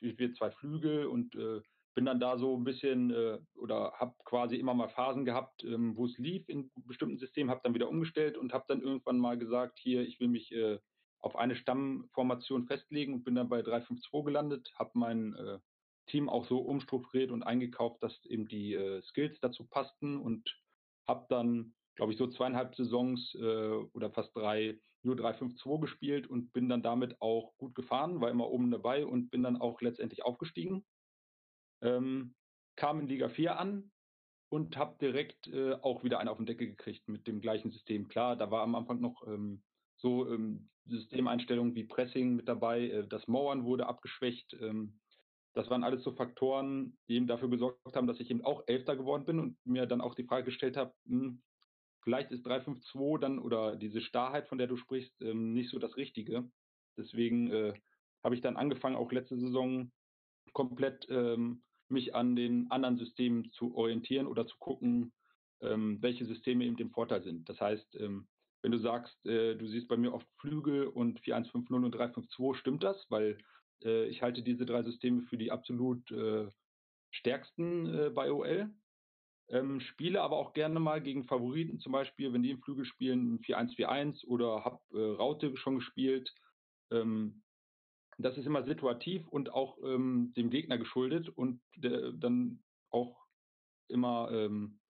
[0.00, 1.60] 4-4-2 Flügel und äh,
[1.94, 5.96] bin dann da so ein bisschen äh, oder habe quasi immer mal Phasen gehabt, ähm,
[5.96, 9.38] wo es lief in bestimmten Systemen, habe dann wieder umgestellt und habe dann irgendwann mal
[9.38, 10.78] gesagt, hier, ich will mich äh,
[11.20, 15.58] auf eine Stammformation festlegen und bin dann bei 352 gelandet, habe mein äh,
[16.06, 20.54] Team auch so umstrukturiert und eingekauft, dass eben die äh, Skills dazu passten und
[21.08, 26.52] habe dann, glaube ich, so zweieinhalb Saisons äh, oder fast drei nur 352 gespielt und
[26.52, 30.24] bin dann damit auch gut gefahren, war immer oben dabei und bin dann auch letztendlich
[30.24, 30.84] aufgestiegen
[31.82, 32.34] ähm,
[32.76, 33.90] kam in Liga 4 an,
[34.48, 38.08] und habe direkt äh, auch wieder einen auf den Deckel gekriegt mit dem gleichen System.
[38.08, 39.62] Klar, da war am Anfang noch ähm,
[39.96, 44.56] so ähm, Systemeinstellungen wie Pressing mit dabei, äh, das Mauern wurde abgeschwächt.
[44.60, 45.00] Ähm,
[45.52, 48.94] das waren alles so Faktoren, die eben dafür gesorgt haben, dass ich eben auch Elfter
[48.94, 51.42] geworden bin und mir dann auch die Frage gestellt habe, hm,
[52.06, 55.96] vielleicht ist 352 dann oder diese Starrheit, von der du sprichst, ähm, nicht so das
[55.96, 56.48] Richtige.
[56.96, 57.74] Deswegen äh,
[58.22, 59.90] habe ich dann angefangen, auch letzte Saison
[60.52, 65.12] komplett ähm, mich an den anderen Systemen zu orientieren oder zu gucken,
[65.60, 67.48] ähm, welche Systeme eben dem Vorteil sind.
[67.48, 68.28] Das heißt, ähm,
[68.62, 72.84] wenn du sagst, äh, du siehst bei mir oft Flügel und 4150 und 352, stimmt
[72.84, 73.36] das, weil
[73.84, 76.46] äh, ich halte diese drei Systeme für die absolut äh,
[77.10, 78.70] stärksten äh, bei OL.
[79.48, 83.38] Ähm, spiele aber auch gerne mal gegen Favoriten, zum Beispiel, wenn die im Flügel spielen,
[83.40, 86.34] 4-1-4-1 oder habe äh, Raute schon gespielt.
[86.90, 87.42] Ähm,
[88.18, 93.26] das ist immer situativ und auch ähm, dem Gegner geschuldet und der, dann auch
[93.88, 94.80] immer, ähm,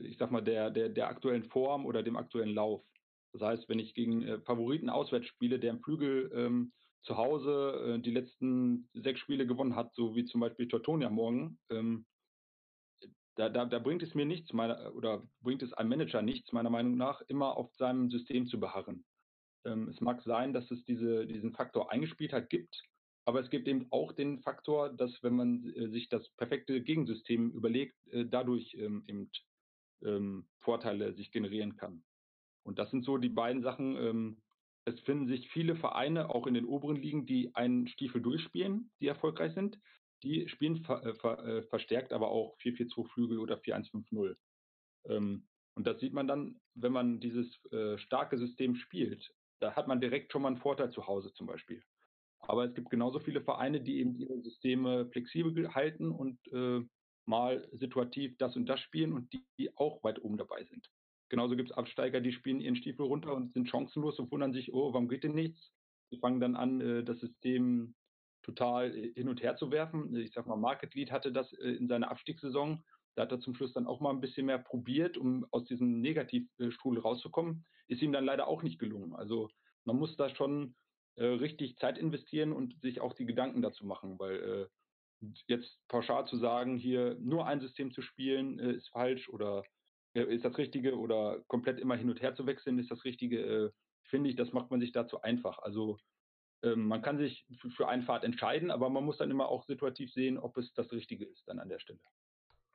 [0.00, 2.82] ich sag mal, der, der, der aktuellen Form oder dem aktuellen Lauf.
[3.32, 7.96] Das heißt, wenn ich gegen äh, Favoriten auswärts spiele, der im Flügel ähm, zu Hause
[7.96, 12.06] äh, die letzten sechs Spiele gewonnen hat, so wie zum Beispiel Tortonia morgen, ähm,
[13.38, 16.70] da, da, da, bringt es mir nichts, meiner, oder bringt es einem Manager nichts, meiner
[16.70, 19.04] Meinung nach, immer auf seinem System zu beharren.
[19.64, 22.82] Ähm, es mag sein, dass es diese, diesen Faktor Eingespieltheit gibt,
[23.24, 27.52] aber es gibt eben auch den Faktor, dass wenn man äh, sich das perfekte Gegensystem
[27.52, 29.30] überlegt, äh, dadurch ähm, eben
[30.02, 32.02] ähm, Vorteile sich generieren kann.
[32.64, 34.42] Und das sind so die beiden Sachen, ähm,
[34.84, 39.06] es finden sich viele Vereine, auch in den oberen Ligen, die einen Stiefel durchspielen, die
[39.06, 39.78] erfolgreich sind.
[40.22, 44.36] Die spielen ver, äh, ver, äh, verstärkt aber auch 4-4-2 Flügel oder 4-1-5-0.
[45.06, 49.32] Ähm, und das sieht man dann, wenn man dieses äh, starke System spielt.
[49.60, 51.82] Da hat man direkt schon mal einen Vorteil zu Hause zum Beispiel.
[52.40, 56.80] Aber es gibt genauso viele Vereine, die eben ihre Systeme flexibel halten und äh,
[57.26, 60.88] mal situativ das und das spielen und die, die auch weit oben dabei sind.
[61.28, 64.72] Genauso gibt es Absteiger, die spielen ihren Stiefel runter und sind chancenlos und wundern sich,
[64.72, 65.72] oh, warum geht denn nichts?
[66.10, 67.94] Sie fangen dann an, äh, das System
[68.48, 70.14] total äh, hin und her zu werfen.
[70.16, 72.82] Ich sag mal, Market Lead hatte das äh, in seiner Abstiegssaison.
[73.14, 76.00] Da hat er zum Schluss dann auch mal ein bisschen mehr probiert, um aus diesem
[76.00, 77.66] Negativstuhl rauszukommen.
[77.88, 79.14] Ist ihm dann leider auch nicht gelungen.
[79.14, 79.50] Also
[79.84, 80.74] man muss da schon
[81.16, 86.26] äh, richtig Zeit investieren und sich auch die Gedanken dazu machen, weil äh, jetzt pauschal
[86.26, 89.64] zu sagen, hier nur ein System zu spielen, äh, ist falsch oder
[90.14, 93.70] ist das Richtige oder komplett immer hin und her zu wechseln, ist das Richtige, äh,
[94.04, 95.58] finde ich, das macht man sich dazu einfach.
[95.58, 95.98] Also
[96.62, 100.38] man kann sich für einen Pfad entscheiden, aber man muss dann immer auch situativ sehen,
[100.38, 102.00] ob es das Richtige ist dann an der Stelle.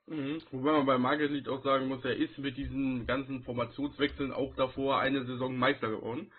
[0.06, 0.42] Mhm.
[0.50, 5.00] Wobei man bei Margaret auch sagen muss, er ist mit diesen ganzen Formationswechseln auch davor
[5.00, 6.30] eine Saison Meister geworden.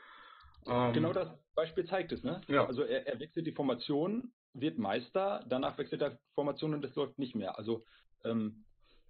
[0.67, 2.41] Ähm, genau das Beispiel zeigt es, ne?
[2.47, 2.65] Ja.
[2.65, 7.17] Also er, er wechselt die Formation, wird Meister, danach wechselt er Formation und das läuft
[7.19, 7.57] nicht mehr.
[7.57, 7.85] Also
[8.23, 8.65] ähm,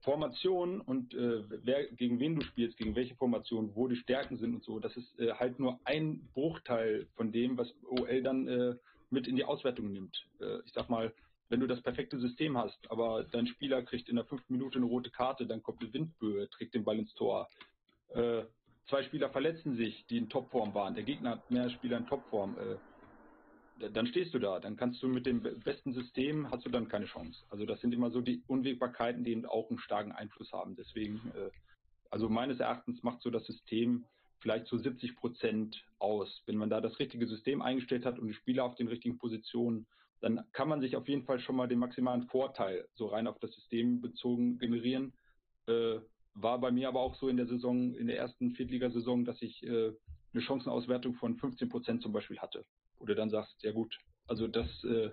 [0.05, 4.53] Formation und äh, wer, gegen wen du spielst, gegen welche Formation, wo die Stärken sind
[4.53, 8.75] und so, das ist äh, halt nur ein Bruchteil von dem, was OL dann äh,
[9.09, 10.25] mit in die Auswertung nimmt.
[10.39, 11.11] Äh, ich sag mal,
[11.49, 14.85] wenn du das perfekte System hast, aber dein Spieler kriegt in der fünften Minute eine
[14.85, 17.49] rote Karte, dann kommt eine Windböe, trägt den Ball ins Tor.
[18.13, 18.43] Äh,
[18.87, 20.93] zwei Spieler verletzen sich, die in Topform waren.
[20.93, 22.55] Der Gegner hat mehr Spieler in Topform.
[22.57, 22.77] Äh,
[23.79, 24.59] dann stehst du da.
[24.59, 27.43] Dann kannst du mit dem besten System, hast du dann keine Chance.
[27.49, 30.75] Also das sind immer so die Unwägbarkeiten, die eben auch einen starken Einfluss haben.
[30.75, 31.49] Deswegen, äh,
[32.09, 34.05] also meines Erachtens macht so das System
[34.39, 36.43] vielleicht zu so 70 Prozent aus.
[36.45, 39.85] Wenn man da das richtige System eingestellt hat und die Spieler auf den richtigen Positionen,
[40.21, 43.39] dann kann man sich auf jeden Fall schon mal den maximalen Vorteil so rein auf
[43.39, 45.13] das System bezogen generieren.
[45.67, 45.99] Äh,
[46.33, 49.63] war bei mir aber auch so in der Saison, in der ersten Viertligasaison, dass ich
[49.63, 49.91] äh,
[50.33, 52.65] eine Chancenauswertung von 15 Prozent zum Beispiel hatte
[52.99, 55.11] du dann sagst, ja gut, also das, äh,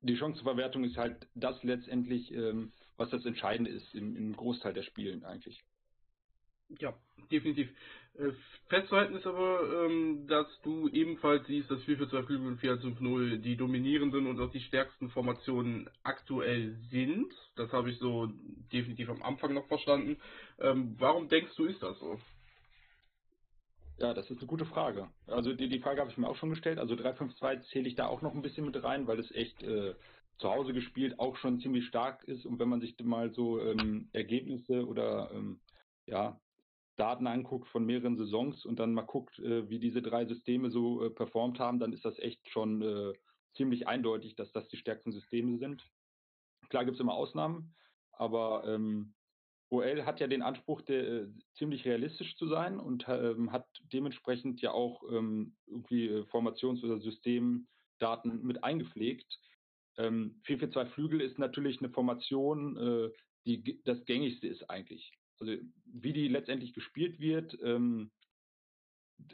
[0.00, 4.82] die Chancenverwertung ist halt das letztendlich, ähm, was das Entscheidende ist im, im Großteil der
[4.82, 5.64] Spielen eigentlich.
[6.80, 6.94] Ja,
[7.30, 7.68] definitiv.
[8.14, 8.32] Äh,
[8.68, 12.78] festzuhalten ist aber, ähm, dass du ebenfalls siehst, dass 4 4 2 Flügel und 4
[12.78, 17.32] 5 0 die dominierenden und auch die stärksten Formationen aktuell sind.
[17.56, 18.26] Das habe ich so
[18.72, 20.16] definitiv am Anfang noch verstanden.
[20.58, 22.18] Ähm, warum denkst du, ist das so?
[23.98, 25.08] Ja, das ist eine gute Frage.
[25.26, 26.78] Also die, die Frage habe ich mir auch schon gestellt.
[26.78, 29.94] Also 352 zähle ich da auch noch ein bisschen mit rein, weil es echt äh,
[30.38, 32.44] zu Hause gespielt auch schon ziemlich stark ist.
[32.44, 35.60] Und wenn man sich mal so ähm, Ergebnisse oder ähm,
[36.04, 36.38] ja,
[36.96, 41.02] Daten anguckt von mehreren Saisons und dann mal guckt, äh, wie diese drei Systeme so
[41.02, 43.12] äh, performt haben, dann ist das echt schon äh,
[43.54, 45.82] ziemlich eindeutig, dass das die stärksten Systeme sind.
[46.68, 47.74] Klar gibt es immer Ausnahmen,
[48.12, 49.14] aber ähm,
[49.70, 54.60] OL hat ja den Anspruch, der, äh, ziemlich realistisch zu sein und ähm, hat dementsprechend
[54.60, 59.38] ja auch ähm, irgendwie äh, Formations- oder Systemdaten mit eingepflegt.
[59.98, 63.10] Ähm, 442 Flügel ist natürlich eine Formation, äh,
[63.44, 65.12] die, das gängigste ist eigentlich.
[65.38, 68.10] Also wie die letztendlich gespielt wird, ähm,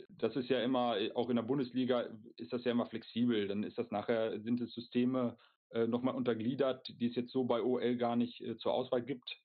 [0.08, 3.48] das ist ja immer, auch in der Bundesliga ist das ja immer flexibel.
[3.48, 5.36] Dann ist das nachher, sind es Systeme
[5.70, 9.40] äh, nochmal untergliedert, die es jetzt so bei OL gar nicht äh, zur Auswahl gibt.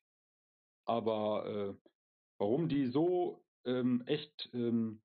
[0.87, 1.89] Aber äh,
[2.37, 5.01] warum die so ähm, echt ähm,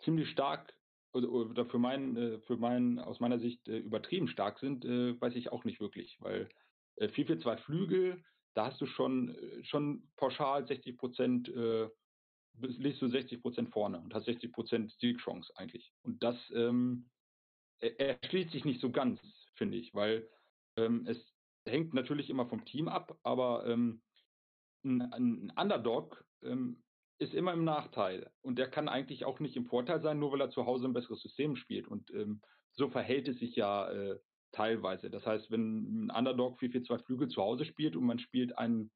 [0.00, 0.74] ziemlich stark
[1.12, 5.20] oder, oder für meinen, äh, für meinen, aus meiner Sicht äh, übertrieben stark sind, äh,
[5.20, 6.48] weiß ich auch nicht wirklich, weil
[6.96, 8.22] äh, 4-4-2 Flügel,
[8.54, 11.88] da hast du schon, äh, schon pauschal 60 Prozent, äh,
[12.60, 15.92] liegst du 60 Prozent vorne und hast 60 Prozent Siegchance eigentlich.
[16.02, 17.10] Und das ähm,
[17.80, 19.20] erschließt sich nicht so ganz,
[19.54, 20.28] finde ich, weil
[20.76, 21.18] ähm, es
[21.66, 24.02] hängt natürlich immer vom Team ab, aber ähm,
[24.86, 26.82] ein, ein Underdog ähm,
[27.18, 30.40] ist immer im Nachteil und der kann eigentlich auch nicht im Vorteil sein, nur weil
[30.40, 31.88] er zu Hause ein besseres System spielt.
[31.88, 34.18] Und ähm, so verhält es sich ja äh,
[34.52, 35.10] teilweise.
[35.10, 38.90] Das heißt, wenn ein Underdog 4-4-2 Flügel zu Hause spielt und man spielt ein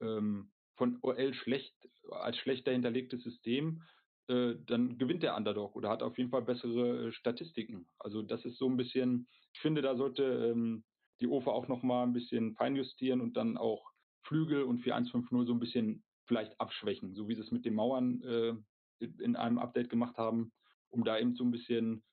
[0.00, 1.74] ähm, von OL schlecht
[2.10, 3.82] als schlechter hinterlegtes System,
[4.28, 7.88] äh, dann gewinnt der Underdog oder hat auf jeden Fall bessere äh, Statistiken.
[7.98, 10.84] Also das ist so ein bisschen, ich finde, da sollte ähm,
[11.20, 13.90] die OFA auch nochmal ein bisschen feinjustieren und dann auch
[14.28, 18.22] Flügel und 4-1-5-0 so ein bisschen vielleicht abschwächen, so wie sie es mit den Mauern
[18.22, 18.54] äh,
[19.00, 20.52] in einem Update gemacht haben,
[20.90, 22.04] um da eben so ein bisschen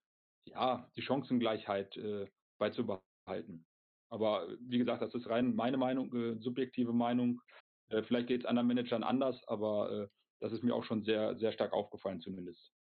[0.48, 3.66] ja, die Chancengleichheit äh, beizubehalten.
[4.10, 7.42] Aber wie gesagt, das ist rein meine Meinung, äh, subjektive Meinung.
[7.90, 10.08] Äh, vielleicht geht es anderen Managern anders, aber äh,
[10.40, 12.75] das ist mir auch schon sehr, sehr stark aufgefallen zumindest.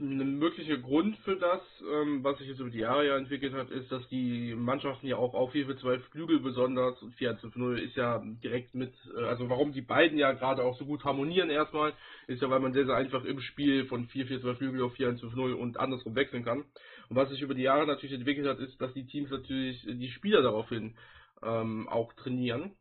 [0.00, 1.60] Ein möglicher Grund für das,
[1.92, 5.16] ähm, was sich jetzt über die Jahre ja entwickelt hat, ist, dass die Mannschaften ja
[5.16, 8.92] auch auf 4 für 2 Flügel besonders und 4 1 0 ist ja direkt mit,
[9.16, 11.94] äh, also warum die beiden ja gerade auch so gut harmonieren erstmal,
[12.28, 14.94] ist ja, weil man sehr, sehr einfach im Spiel von 4 4 2 Flügel auf
[14.94, 16.64] 4 1 0 und andersrum wechseln kann.
[17.08, 20.10] Und was sich über die Jahre natürlich entwickelt hat, ist, dass die Teams natürlich die
[20.10, 20.94] Spieler daraufhin
[21.42, 22.72] ähm, auch trainieren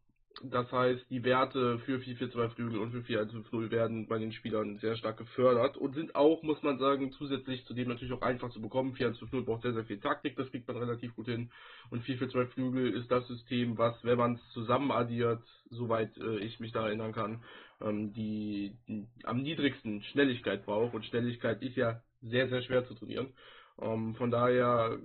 [0.44, 4.96] das heißt, die Werte für 4-4-2 Flügel und für 4-1-5-0 werden bei den Spielern sehr
[4.96, 8.96] stark gefördert und sind auch, muss man sagen, zusätzlich zudem natürlich auch einfach zu bekommen.
[8.96, 11.50] 4-1-5-0 braucht sehr, sehr viel Taktik, das kriegt man relativ gut hin.
[11.90, 16.60] Und 4-4-2 Flügel ist das System, was, wenn man es zusammen addiert, soweit äh, ich
[16.60, 17.44] mich da erinnern kann,
[17.82, 20.94] ähm, die, die am niedrigsten Schnelligkeit braucht.
[20.94, 23.34] Und Schnelligkeit ist ja sehr, sehr schwer zu trainieren.
[23.82, 24.98] Ähm, von daher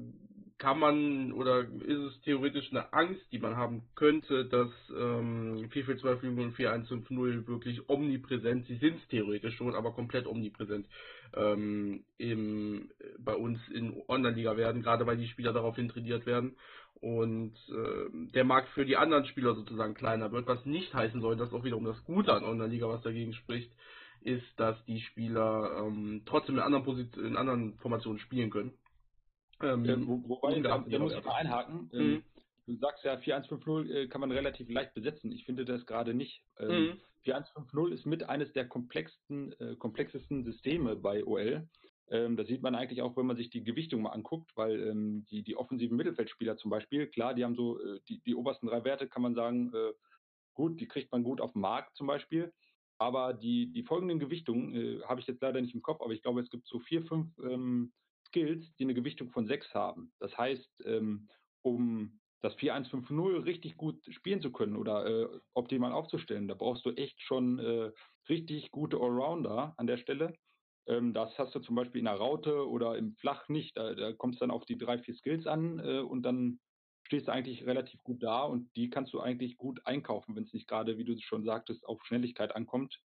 [0.63, 6.21] kann man oder ist es theoretisch eine Angst, die man haben könnte, dass ähm, 442
[6.21, 10.87] Flügel und 4150 wirklich omnipräsent, sie sind es theoretisch schon, aber komplett omnipräsent
[11.35, 16.55] ähm, im, bei uns in Online-Liga werden, gerade weil die Spieler daraufhin trainiert werden
[17.01, 21.35] und äh, der Markt für die anderen Spieler sozusagen kleiner wird, was nicht heißen soll,
[21.35, 23.73] dass auch wiederum das Gute an Online-Liga, was dagegen spricht,
[24.21, 28.73] ist, dass die Spieler ähm, trotzdem in anderen, Position, in anderen Formationen spielen können.
[29.63, 31.91] Ähm, ja, wo, wobei, da, da muss ich mal einhaken.
[31.93, 32.01] Mhm.
[32.01, 32.23] Ähm,
[32.67, 35.33] du sagst ja, 4150 äh, kann man relativ leicht besetzen.
[35.33, 36.45] Ich finde das gerade nicht.
[36.59, 37.01] Ähm, mhm.
[37.23, 41.69] 4150 ist mit eines der komplexesten, äh, komplexesten Systeme bei OL.
[42.11, 45.27] Ähm, das sieht man eigentlich auch, wenn man sich die Gewichtung mal anguckt, weil ähm,
[45.31, 48.85] die, die offensiven Mittelfeldspieler zum Beispiel, klar, die haben so äh, die, die obersten drei
[48.85, 49.93] Werte, kann man sagen, äh,
[50.55, 52.53] gut, die kriegt man gut auf dem Markt zum Beispiel.
[52.99, 56.23] Aber die, die folgenden Gewichtungen äh, habe ich jetzt leider nicht im Kopf, aber ich
[56.23, 57.93] glaube, es gibt so vier, fünf ähm,
[58.33, 60.13] Skills, die eine Gewichtung von 6 haben.
[60.19, 61.29] Das heißt, ähm,
[61.63, 66.91] um das 4-1-5-0 richtig gut spielen zu können oder äh, optimal aufzustellen, da brauchst du
[66.91, 67.93] echt schon äh,
[68.29, 70.35] richtig gute Allrounder an der Stelle.
[70.87, 73.77] Ähm, das hast du zum Beispiel in der Raute oder im Flach nicht.
[73.77, 76.59] Da, da kommt es dann auf die drei, vier Skills an äh, und dann
[77.05, 80.53] stehst du eigentlich relativ gut da und die kannst du eigentlich gut einkaufen, wenn es
[80.53, 83.01] nicht gerade, wie du schon sagtest, auf Schnelligkeit ankommt.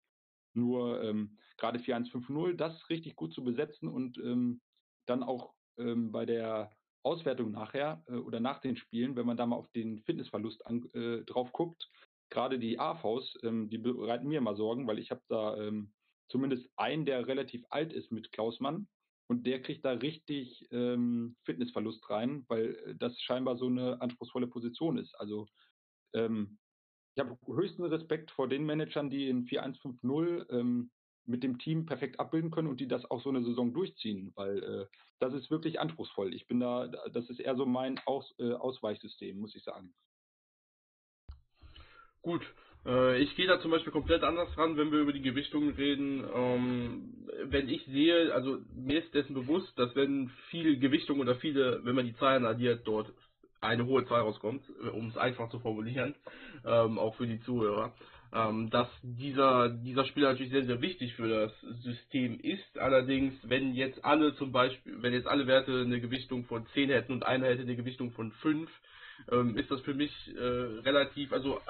[0.54, 4.62] Nur ähm, gerade 4-1-5-0, das richtig gut zu besetzen und ähm,
[5.06, 6.70] dann auch ähm, bei der
[7.02, 10.88] Auswertung nachher äh, oder nach den Spielen, wenn man da mal auf den Fitnessverlust an,
[10.94, 11.88] äh, drauf guckt,
[12.30, 15.92] gerade die AVs, ähm, die bereiten mir immer Sorgen, weil ich habe da ähm,
[16.28, 18.88] zumindest einen, der relativ alt ist mit Klausmann
[19.28, 24.98] und der kriegt da richtig ähm, Fitnessverlust rein, weil das scheinbar so eine anspruchsvolle Position
[24.98, 25.14] ist.
[25.14, 25.48] Also
[26.14, 26.58] ähm,
[27.14, 30.90] ich habe höchsten Respekt vor den Managern, die in 4-1-5-0 ähm,
[31.26, 34.62] mit dem Team perfekt abbilden können und die das auch so eine Saison durchziehen, weil
[34.62, 34.86] äh,
[35.18, 36.34] das ist wirklich anspruchsvoll.
[36.34, 39.94] Ich bin da, das ist eher so mein Aus, äh, Ausweichsystem, muss ich sagen.
[42.22, 42.42] Gut,
[42.84, 46.24] äh, ich gehe da zum Beispiel komplett anders ran, wenn wir über die Gewichtung reden.
[46.34, 51.84] Ähm, wenn ich sehe, also mir ist dessen bewusst, dass wenn viel Gewichtung oder viele,
[51.84, 53.12] wenn man die Zahlen addiert, dort
[53.60, 56.14] eine hohe Zahl rauskommt, äh, um es einfach zu formulieren,
[56.64, 57.94] ähm, auch für die Zuhörer
[58.36, 62.78] ähm, dass dieser, dieser Spieler natürlich sehr, sehr wichtig für das System ist.
[62.78, 67.12] Allerdings, wenn jetzt alle zum Beispiel, wenn jetzt alle Werte eine Gewichtung von 10 hätten
[67.12, 68.70] und einer hätte eine Gewichtung von 5,
[69.32, 71.60] ähm, ist das für mich äh, relativ, also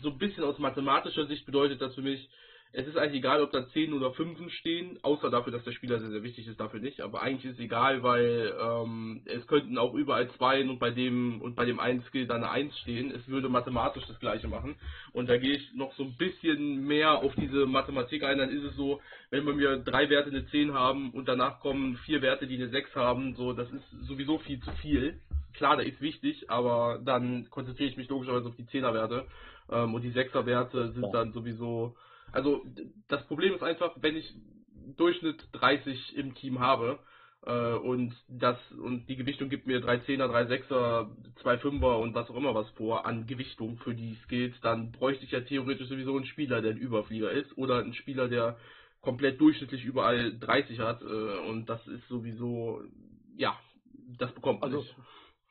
[0.00, 2.28] so ein bisschen aus mathematischer Sicht bedeutet das für mich,
[2.74, 5.98] es ist eigentlich egal, ob da 10 oder 5 stehen, außer dafür, dass der Spieler
[5.98, 7.02] sehr, sehr wichtig ist, dafür nicht.
[7.02, 11.42] Aber eigentlich ist es egal, weil ähm, es könnten auch überall 2 und bei dem
[11.42, 13.10] und bei dem einen Skill dann eine 1 stehen.
[13.10, 14.76] Es würde mathematisch das gleiche machen.
[15.12, 18.64] Und da gehe ich noch so ein bisschen mehr auf diese Mathematik ein, dann ist
[18.64, 22.46] es so, wenn wir mir drei Werte eine 10 haben und danach kommen vier Werte,
[22.46, 25.20] die eine 6 haben, so das ist sowieso viel zu viel.
[25.52, 29.26] Klar, da ist wichtig, aber dann konzentriere ich mich logischerweise auf die 10er Werte.
[29.70, 31.94] Ähm, und die 6er Werte sind dann sowieso
[32.32, 32.64] also
[33.08, 34.34] das Problem ist einfach, wenn ich
[34.96, 36.98] Durchschnitt 30 im Team habe
[37.46, 41.10] äh, und das und die Gewichtung gibt mir 3 Zehner, 3 Sechser,
[41.42, 45.24] 2 Fünfer und was auch immer was vor an Gewichtung für die Skills, dann bräuchte
[45.24, 48.56] ich ja theoretisch sowieso einen Spieler, der ein Überflieger ist oder einen Spieler, der
[49.00, 52.82] komplett durchschnittlich überall 30 hat äh, und das ist sowieso
[53.36, 53.58] ja,
[54.18, 54.96] das bekommt man also, nicht.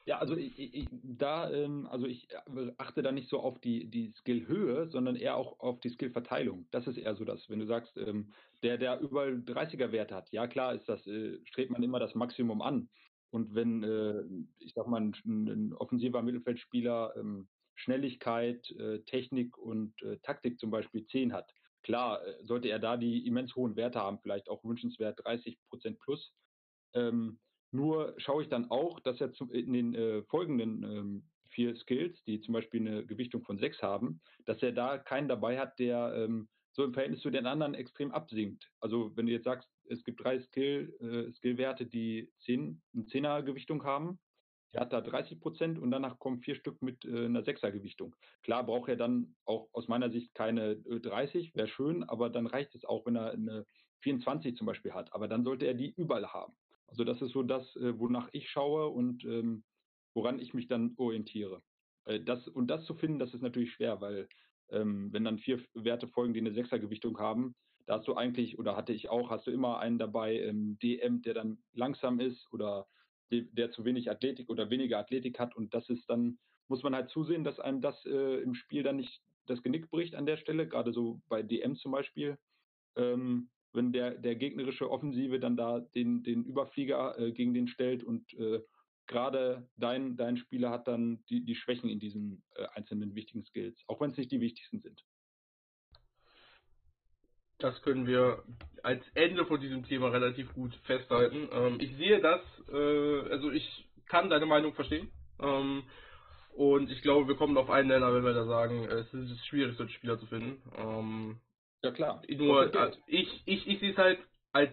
[0.06, 3.88] Ja, also ich, ich, da, ähm, also ich äh, achte da nicht so auf die,
[3.88, 6.68] die Skillhöhe, sondern eher auch auf die Skillverteilung.
[6.72, 8.34] Das ist eher so das, wenn du sagst, ähm,
[8.64, 12.16] der, der überall 30er Wert hat, ja klar ist das, äh, strebt man immer das
[12.16, 12.90] Maximum an.
[13.30, 14.24] Und wenn, äh,
[14.60, 20.72] ich sag mal, ein, ein offensiver Mittelfeldspieler ähm, Schnelligkeit, äh, Technik und äh, Taktik zum
[20.72, 21.52] Beispiel 10 hat,
[21.84, 26.00] klar, äh, sollte er da die immens hohen Werte haben, vielleicht auch wünschenswert 30 Prozent
[26.00, 26.34] plus.
[26.94, 27.40] Ähm,
[27.72, 32.42] nur schaue ich dann auch, dass er in den äh, folgenden ähm, vier Skills, die
[32.42, 36.48] zum Beispiel eine Gewichtung von sechs haben, dass er da keinen dabei hat, der ähm,
[36.74, 38.70] so im Verhältnis zu den anderen extrem absinkt.
[38.80, 43.84] Also wenn du jetzt sagst, es gibt drei Skill, äh, Skillwerte, die zehn, eine Zehner-Gewichtung
[43.84, 44.20] haben,
[44.74, 48.16] er hat da 30 Prozent und danach kommen vier Stück mit äh, einer Sechser-Gewichtung.
[48.42, 52.48] Klar braucht er dann auch aus meiner Sicht keine äh, 30, wäre schön, aber dann
[52.48, 53.66] reicht es auch, wenn er eine
[54.04, 55.14] 24 zum Beispiel hat.
[55.14, 56.54] Aber dann sollte er die überall haben.
[56.92, 59.64] Also das ist so das, äh, wonach ich schaue und ähm,
[60.14, 61.64] woran ich mich dann orientiere.
[62.06, 64.28] Äh, das, und das zu finden, das ist natürlich schwer, weil
[64.70, 68.76] ähm, wenn dann vier Werte folgen, die eine Sechsergewichtung haben, da hast du eigentlich, oder
[68.76, 72.88] hatte ich auch, hast du immer einen dabei, ähm, DM, der dann langsam ist oder
[73.32, 76.94] de, der zu wenig Athletik oder weniger Athletik hat und das ist dann, muss man
[76.94, 80.38] halt zusehen, dass einem das äh, im Spiel dann nicht das Genick bricht an der
[80.38, 82.38] Stelle, gerade so bei DM zum Beispiel.
[82.96, 88.04] Ähm, wenn der, der gegnerische Offensive dann da den, den Überflieger äh, gegen den stellt
[88.04, 88.62] und äh,
[89.08, 93.78] gerade dein, dein Spieler hat dann die, die Schwächen in diesen äh, einzelnen wichtigen Skills,
[93.88, 95.04] auch wenn es nicht die wichtigsten sind.
[97.60, 98.44] Das können wir
[98.82, 101.48] als Ende von diesem Thema relativ gut festhalten.
[101.52, 105.12] Ähm, ich sehe das, äh, also ich kann deine Meinung verstehen.
[105.40, 105.84] Ähm,
[106.54, 109.78] und ich glaube, wir kommen auf einen Nenner, wenn wir da sagen, es ist schwierig,
[109.78, 110.62] solche Spieler zu finden.
[110.76, 111.40] Ähm,
[111.84, 112.22] ja klar.
[112.30, 114.20] Nur äh, ich, ich, ich sehe es halt
[114.52, 114.72] als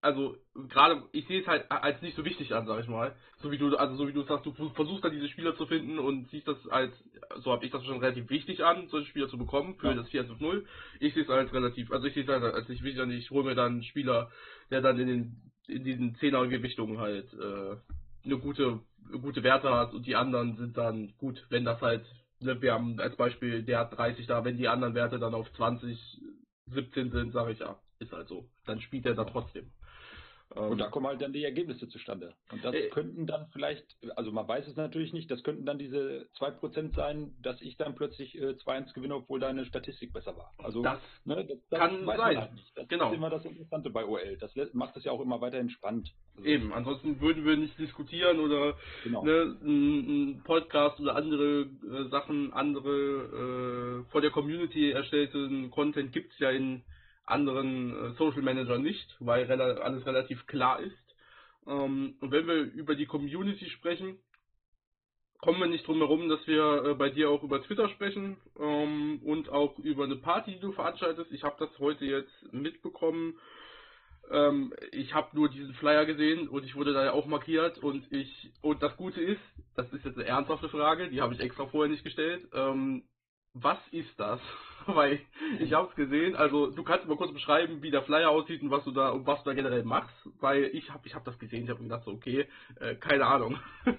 [0.00, 0.36] also
[0.68, 3.16] gerade ich sehe es halt als nicht so wichtig an, sag ich mal.
[3.38, 5.98] So wie du also so wie du sagst, du versuchst da diese Spieler zu finden
[5.98, 6.92] und siehst das als
[7.38, 9.94] so habe ich das schon relativ wichtig an, solche Spieler zu bekommen für ja.
[9.94, 10.66] das 4 0.
[11.00, 13.30] Ich sehe es als relativ also ich sehe es halt als nicht wichtig an, ich
[13.30, 14.30] hole mir dann einen Spieler,
[14.70, 17.76] der dann in den in diesen 10er Gewichtungen halt äh,
[18.24, 22.04] eine gute gute Werte hat und die anderen sind dann gut, wenn das halt
[22.40, 25.52] ne, wir haben als Beispiel, der hat 30 da, wenn die anderen Werte dann auf
[25.54, 25.98] 20
[26.66, 28.48] 17 sind, sage ich ja, ist halt so.
[28.66, 29.70] Dann spielt er da trotzdem.
[30.50, 32.32] Und ähm, da kommen halt dann die Ergebnisse zustande.
[32.52, 35.78] Und das äh, könnten dann vielleicht, also man weiß es natürlich nicht, das könnten dann
[35.78, 40.52] diese 2% sein, dass ich dann plötzlich äh, 2-1 gewinne, obwohl deine Statistik besser war.
[40.58, 42.40] Also das, ne, das, das kann sein.
[42.40, 43.10] Halt das genau.
[43.10, 44.36] ist immer das Interessante bei OL.
[44.38, 46.12] Das macht es ja auch immer weiter entspannt.
[46.36, 49.24] Also Eben, ansonsten würden wir nicht diskutieren oder genau.
[49.24, 56.32] ne, ein, Podcast oder andere äh, Sachen, andere äh, vor der Community erstellten Content gibt
[56.32, 56.84] es ja in
[57.26, 60.96] anderen äh, Social Manager nicht, weil alles relativ klar ist.
[61.66, 64.18] Ähm, und wenn wir über die Community sprechen,
[65.40, 69.20] kommen wir nicht drum herum, dass wir äh, bei dir auch über Twitter sprechen ähm,
[69.24, 71.30] und auch über eine Party, die du veranstaltest.
[71.32, 73.38] Ich habe das heute jetzt mitbekommen.
[74.30, 78.10] Ähm, ich habe nur diesen Flyer gesehen und ich wurde da ja auch markiert und
[78.12, 79.40] ich und das Gute ist,
[79.76, 82.48] das ist jetzt eine ernsthafte Frage, die habe ich extra vorher nicht gestellt.
[83.58, 84.40] Was ist das?
[84.94, 85.20] Weil
[85.58, 86.36] ich habe es gesehen.
[86.36, 89.26] Also du kannst mal kurz beschreiben, wie der Flyer aussieht und was du da und
[89.26, 91.64] was du da generell machst, weil ich habe ich hab das gesehen.
[91.64, 92.46] Ich habe mir gedacht, so, okay,
[92.80, 93.58] äh, keine Ahnung.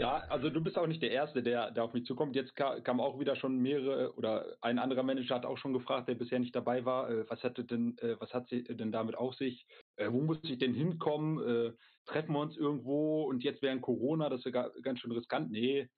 [0.00, 2.34] Ja, also du bist auch nicht der Erste, der, der auf mich zukommt.
[2.34, 6.14] Jetzt kam, auch wieder schon mehrere oder ein anderer Manager hat auch schon gefragt, der
[6.14, 9.34] bisher nicht dabei war, äh, was hatte denn, äh, was hat sie denn damit auf
[9.34, 9.66] sich?
[9.96, 11.46] Äh, wo muss ich denn hinkommen?
[11.46, 11.72] Äh,
[12.06, 15.50] treffen wir uns irgendwo und jetzt während Corona, das ist ja ganz schön riskant.
[15.50, 15.90] Nee,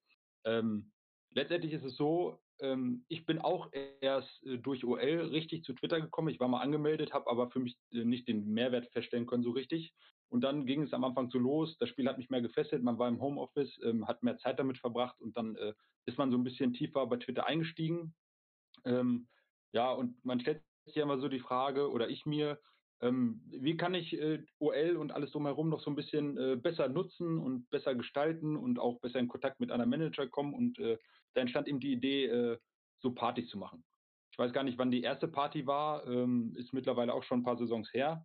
[0.45, 0.91] ähm,
[1.31, 4.99] letztendlich ist es so, ähm, ich bin auch erst äh, durch OL
[5.33, 6.29] richtig zu Twitter gekommen.
[6.29, 9.51] Ich war mal angemeldet, habe aber für mich äh, nicht den Mehrwert feststellen können so
[9.51, 9.93] richtig.
[10.29, 11.77] Und dann ging es am Anfang so los.
[11.79, 12.83] Das Spiel hat mich mehr gefesselt.
[12.83, 15.75] Man war im Homeoffice, ähm, hat mehr Zeit damit verbracht und dann äh,
[16.07, 18.15] ist man so ein bisschen tiefer bei Twitter eingestiegen.
[18.85, 19.29] Ähm,
[19.73, 22.59] ja, und man stellt sich ja immer so die Frage, oder ich mir,
[23.01, 26.89] ähm, wie kann ich äh, OL und alles drumherum noch so ein bisschen äh, besser
[26.89, 30.55] nutzen und besser gestalten und auch besser in Kontakt mit einem Manager kommen?
[30.55, 30.99] Und äh,
[31.35, 32.59] da entstand eben die Idee, äh,
[33.01, 33.85] so Partys zu machen.
[34.33, 37.45] Ich weiß gar nicht, wann die erste Party war, ähm, ist mittlerweile auch schon ein
[37.45, 38.25] paar Saisons her.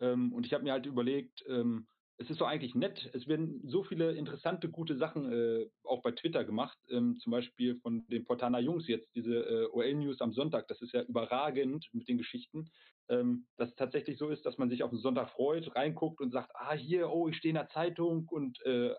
[0.00, 1.88] Ähm, und ich habe mir halt überlegt, ähm,
[2.20, 3.10] es ist doch eigentlich nett.
[3.14, 6.78] Es werden so viele interessante, gute Sachen äh, auch bei Twitter gemacht.
[6.90, 10.68] Ähm, zum Beispiel von den Portana Jungs jetzt, diese äh, OL-News am Sonntag.
[10.68, 12.70] Das ist ja überragend mit den Geschichten.
[13.08, 16.30] Ähm, dass es tatsächlich so ist, dass man sich auf den Sonntag freut, reinguckt und
[16.30, 18.94] sagt, ah, hier, oh, ich stehe in der Zeitung und äh,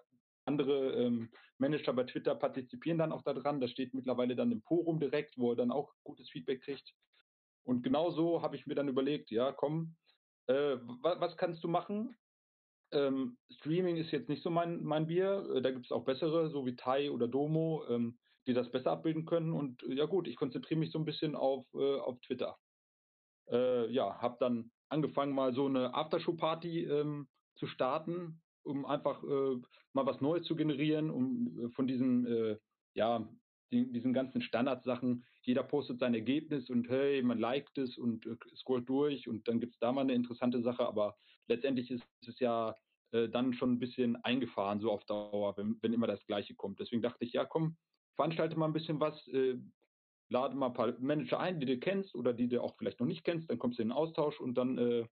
[0.46, 3.62] andere ähm, Manager bei Twitter partizipieren dann auch daran.
[3.62, 6.94] Das steht mittlerweile dann im Forum direkt, wo er dann auch gutes Feedback kriegt.
[7.64, 9.96] Und genauso habe ich mir dann überlegt, ja, komm,
[10.48, 12.16] äh, was kannst du machen?
[12.92, 15.48] Ähm, Streaming ist jetzt nicht so mein, mein Bier.
[15.56, 18.18] Äh, da gibt es auch bessere, so wie Tai oder Domo, ähm,
[18.48, 19.54] die das besser abbilden können.
[19.54, 22.58] Und äh, ja gut, ich konzentriere mich so ein bisschen auf, äh, auf Twitter.
[23.50, 29.58] Äh, ja, habe dann angefangen, mal so eine Aftershow-Party ähm, zu starten, um einfach äh,
[29.94, 32.58] mal was Neues zu generieren, um von diesen,
[32.94, 33.28] ja,
[33.72, 38.36] die, diesen ganzen Standardsachen, jeder postet sein Ergebnis und hey, man liked es und äh,
[38.56, 42.40] scrollt durch und dann gibt es da mal eine interessante Sache, aber letztendlich ist es
[42.40, 42.76] ja
[43.12, 46.80] äh, dann schon ein bisschen eingefahren, so auf Dauer, wenn, wenn immer das Gleiche kommt.
[46.80, 47.78] Deswegen dachte ich, ja komm,
[48.16, 49.58] veranstalte mal ein bisschen was, äh,
[50.30, 53.08] lade mal ein paar Manager ein, die du kennst oder die du auch vielleicht noch
[53.08, 55.08] nicht kennst, dann kommst du in den Austausch und dann äh,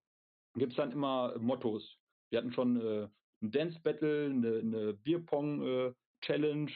[0.54, 1.98] gibt es dann immer Mottos.
[2.30, 3.08] Wir hatten schon äh,
[3.42, 6.74] ein Dance Battle, eine, eine Bierpong-Challenge, äh,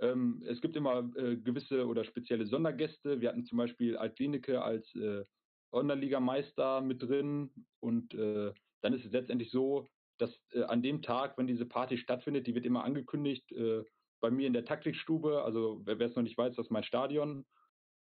[0.00, 3.20] ähm, es gibt immer äh, gewisse oder spezielle Sondergäste.
[3.20, 5.24] Wir hatten zum Beispiel Altlinike als äh,
[5.72, 7.50] Sonderligameister mit drin.
[7.80, 8.52] Und äh,
[8.82, 9.86] dann ist es letztendlich so,
[10.18, 13.84] dass äh, an dem Tag, wenn diese Party stattfindet, die wird immer angekündigt äh,
[14.20, 17.44] bei mir in der Taktikstube, also wer es noch nicht weiß, das ist mein Stadion,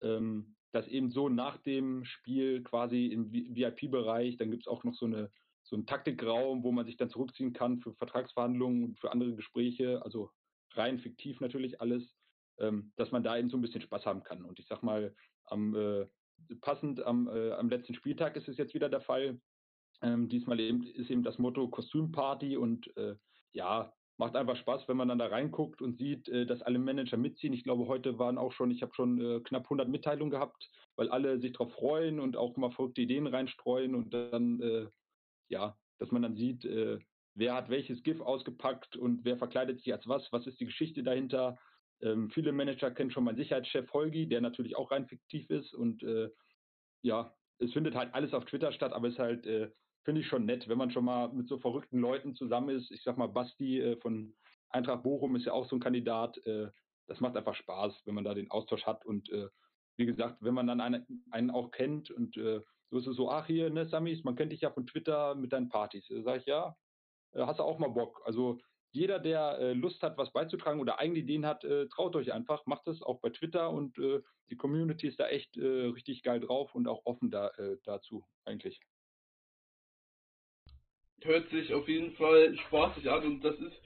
[0.01, 4.93] ähm, dass eben so nach dem Spiel quasi im VIP-Bereich, dann gibt es auch noch
[4.93, 5.29] so eine
[5.71, 10.03] so einen Taktikraum, wo man sich dann zurückziehen kann für Vertragsverhandlungen und für andere Gespräche,
[10.03, 10.29] also
[10.73, 12.13] rein fiktiv natürlich alles,
[12.59, 14.43] ähm, dass man da eben so ein bisschen Spaß haben kann.
[14.43, 15.15] Und ich sag mal,
[15.45, 16.07] am, äh,
[16.59, 19.39] passend am, äh, am letzten Spieltag ist es jetzt wieder der Fall.
[20.01, 23.15] Ähm, diesmal eben, ist eben das Motto Kostümparty und äh,
[23.53, 27.15] ja, macht einfach Spaß, wenn man dann da reinguckt und sieht, äh, dass alle Manager
[27.15, 27.53] mitziehen.
[27.53, 31.09] Ich glaube, heute waren auch schon, ich habe schon äh, knapp 100 Mitteilungen gehabt, weil
[31.09, 34.87] alle sich darauf freuen und auch mal verrückte Ideen reinstreuen und dann, äh,
[35.51, 36.63] ja, dass man dann sieht,
[37.35, 41.03] wer hat welches GIF ausgepackt und wer verkleidet sich als was, was ist die Geschichte
[41.03, 41.57] dahinter.
[42.01, 46.03] Ähm, viele Manager kennen schon meinen Sicherheitschef Holgi, der natürlich auch rein fiktiv ist und
[46.03, 46.29] äh,
[47.03, 49.71] ja, es findet halt alles auf Twitter statt, aber es ist halt, äh,
[50.03, 52.91] finde ich schon nett, wenn man schon mal mit so verrückten Leuten zusammen ist.
[52.91, 54.33] Ich sag mal, Basti äh, von
[54.69, 56.37] Eintracht Bochum ist ja auch so ein Kandidat.
[56.45, 56.69] Äh,
[57.07, 59.47] das macht einfach Spaß, wenn man da den Austausch hat und äh,
[59.97, 62.35] wie gesagt, wenn man dann einen, einen auch kennt und
[62.91, 65.35] äh, so ist es so, ach hier, ne, Samis, man kennt dich ja von Twitter
[65.35, 66.07] mit deinen Partys.
[66.07, 66.75] Da sage ich, ja,
[67.33, 68.21] äh, hast du auch mal Bock.
[68.25, 68.59] Also
[68.91, 72.65] jeder, der äh, Lust hat, was beizutragen oder eigene Ideen hat, äh, traut euch einfach,
[72.65, 76.41] macht es auch bei Twitter und äh, die Community ist da echt äh, richtig geil
[76.41, 78.81] drauf und auch offen da, äh, dazu eigentlich.
[81.21, 83.79] Hört sich auf jeden Fall spaßig an und das ist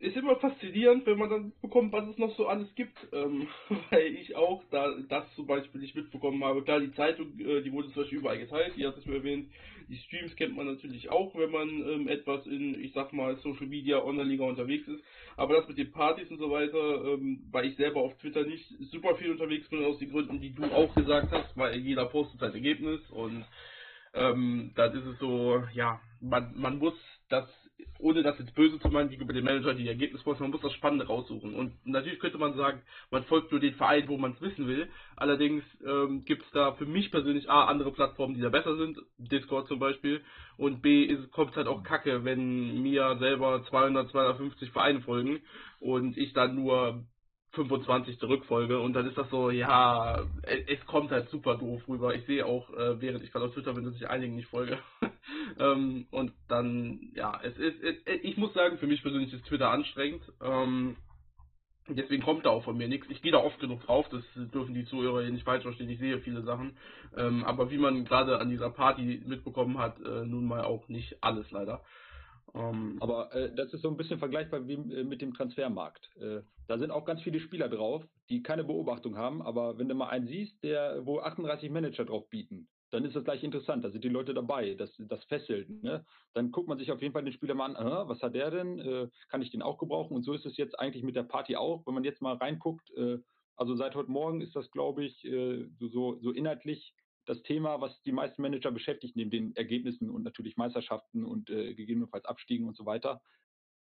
[0.00, 3.46] ist immer faszinierend, wenn man dann bekommt, was es noch so alles gibt, ähm,
[3.90, 6.62] weil ich auch da das zum Beispiel nicht mitbekommen habe.
[6.62, 9.50] Klar, die Zeitung, äh, die wurde zum Beispiel überall geteilt, die hat es mir erwähnt.
[9.88, 13.66] Die Streams kennt man natürlich auch, wenn man ähm, etwas in, ich sag mal, Social
[13.66, 15.04] Media, Online-Liga unterwegs ist.
[15.36, 18.66] Aber das mit den Partys und so weiter, ähm, weil ich selber auf Twitter nicht
[18.90, 22.40] super viel unterwegs bin, aus den Gründen, die du auch gesagt hast, weil jeder postet
[22.40, 23.44] sein Ergebnis und
[24.14, 26.94] ähm, dann ist es so, ja, man, man muss
[27.30, 27.48] das
[27.98, 31.06] ohne das jetzt böse zu meinen, gegenüber dem Manager die Ergebnisposten, man muss das Spannende
[31.06, 31.54] raussuchen.
[31.54, 34.88] Und natürlich könnte man sagen, man folgt nur den Verein, wo man es wissen will.
[35.16, 38.98] Allerdings ähm, gibt es da für mich persönlich A, andere Plattformen, die da besser sind,
[39.18, 40.22] Discord zum Beispiel.
[40.56, 45.40] Und B, kommt es halt auch kacke, wenn mir selber 200, 250 Vereine folgen
[45.80, 47.04] und ich dann nur
[47.52, 52.14] 25 zurückfolge und dann ist das so, ja, es kommt halt super doof rüber.
[52.14, 54.78] Ich sehe auch, äh, während ich gerade auf Twitter bin, dass ich einigen nicht folge.
[55.58, 59.70] ähm, und dann, ja, es ist, es, ich muss sagen, für mich persönlich ist Twitter
[59.70, 60.22] anstrengend.
[60.40, 60.96] Ähm,
[61.88, 63.08] deswegen kommt da auch von mir nichts.
[63.10, 64.22] Ich gehe da oft genug drauf, das
[64.52, 65.90] dürfen die Zuhörer hier nicht falsch verstehen.
[65.90, 66.76] Ich sehe viele Sachen.
[67.16, 71.16] Ähm, aber wie man gerade an dieser Party mitbekommen hat, äh, nun mal auch nicht
[71.20, 71.82] alles leider.
[72.52, 76.10] Um, ähm, Aber äh, das ist so ein bisschen vergleichbar wie äh, mit dem Transfermarkt.
[76.16, 79.42] Äh, da sind auch ganz viele Spieler drauf, die keine Beobachtung haben.
[79.42, 83.24] Aber wenn du mal einen siehst, der wo 38 Manager drauf bieten, dann ist das
[83.24, 83.84] gleich interessant.
[83.84, 85.68] Da sind die Leute dabei, das, das fesselt.
[85.82, 86.04] Ne?
[86.34, 88.78] Dann guckt man sich auf jeden Fall den Spieler mal an, was hat der denn?
[88.80, 90.14] Äh, kann ich den auch gebrauchen?
[90.14, 91.86] Und so ist es jetzt eigentlich mit der Party auch.
[91.86, 93.18] Wenn man jetzt mal reinguckt, äh,
[93.56, 96.94] also seit heute Morgen ist das, glaube ich, äh, so, so inhaltlich
[97.26, 101.74] das Thema, was die meisten Manager beschäftigt, neben den Ergebnissen und natürlich Meisterschaften und äh,
[101.74, 103.20] gegebenenfalls Abstiegen und so weiter.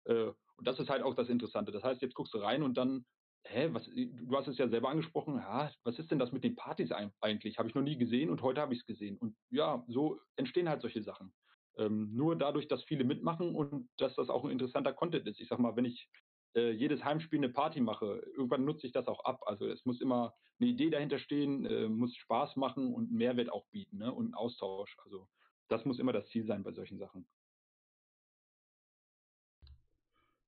[0.04, 1.72] Äh, und das ist halt auch das Interessante.
[1.72, 3.04] Das heißt, jetzt guckst du rein und dann
[3.44, 6.56] hä, was, du hast es ja selber angesprochen, ja, was ist denn das mit den
[6.56, 7.58] Partys eigentlich?
[7.58, 9.16] Habe ich noch nie gesehen und heute habe ich es gesehen.
[9.18, 11.32] Und ja, so entstehen halt solche Sachen.
[11.78, 15.40] Ähm, nur dadurch, dass viele mitmachen und dass das auch ein interessanter Content ist.
[15.40, 16.08] Ich sag mal, wenn ich
[16.54, 19.42] äh, jedes Heimspiel eine Party mache, irgendwann nutze ich das auch ab.
[19.46, 23.66] Also es muss immer eine Idee dahinter stehen, äh, muss Spaß machen und Mehrwert auch
[23.70, 24.12] bieten ne?
[24.12, 24.96] und Austausch.
[25.04, 25.28] Also
[25.68, 27.26] das muss immer das Ziel sein bei solchen Sachen.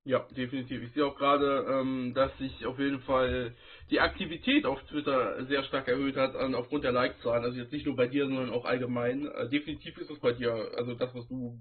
[0.04, 0.82] Ja, definitiv.
[0.82, 3.54] Ich sehe auch gerade, ähm, dass sich auf jeden Fall
[3.88, 7.44] die Aktivität auf Twitter sehr stark erhöht hat, an, aufgrund der Like-Zahlen.
[7.44, 9.26] Also jetzt nicht nur bei dir, sondern auch allgemein.
[9.26, 11.56] Äh, definitiv ist es bei dir, also das, was du,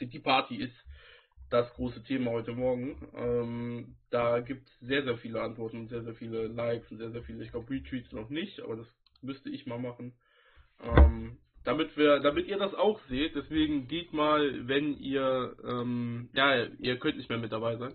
[0.00, 0.74] die Party ist
[1.54, 2.96] das große Thema heute Morgen.
[3.14, 7.12] Ähm, da gibt es sehr, sehr viele Antworten und sehr, sehr viele Likes und sehr,
[7.12, 8.86] sehr viele, ich glaube, Retweets noch nicht, aber das
[9.22, 10.14] müsste ich mal machen.
[10.82, 13.36] Ähm, damit wir, damit ihr das auch seht.
[13.36, 17.94] Deswegen geht mal, wenn ihr, ähm, ja, ihr könnt nicht mehr mit dabei sein.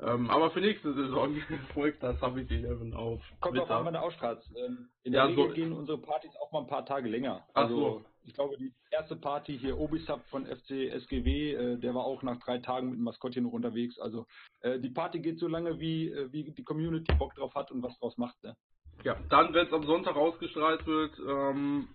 [0.00, 1.36] Ähm, aber für nächste Saison
[1.74, 3.22] folgt das Summit 11 auf.
[3.40, 4.50] Kommt auch an, wann du ausstrahlst.
[4.56, 7.46] Ähm, in der ja, Regel so gehen unsere Partys auch mal ein paar Tage länger.
[7.52, 8.04] Also, so.
[8.26, 12.38] Ich glaube, die erste Party hier, Obisub von FC SGW, äh, der war auch nach
[12.38, 13.98] drei Tagen mit dem Maskottchen noch unterwegs.
[13.98, 14.26] Also,
[14.60, 17.82] äh, die Party geht so lange, wie, äh, wie die Community Bock drauf hat und
[17.82, 18.42] was draus macht.
[18.42, 18.56] Ne?
[19.04, 21.88] Ja, dann, wenn es am Sonntag ausgestrahlt wird, ähm,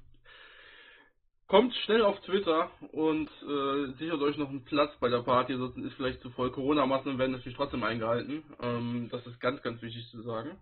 [1.52, 5.76] Kommt schnell auf Twitter und äh, sichert euch noch einen Platz bei der Party, sonst
[5.76, 6.50] ist vielleicht zu voll.
[6.50, 8.42] Corona-Maßnahmen werden natürlich trotzdem eingehalten.
[8.62, 10.58] Ähm, das ist ganz, ganz wichtig zu sagen.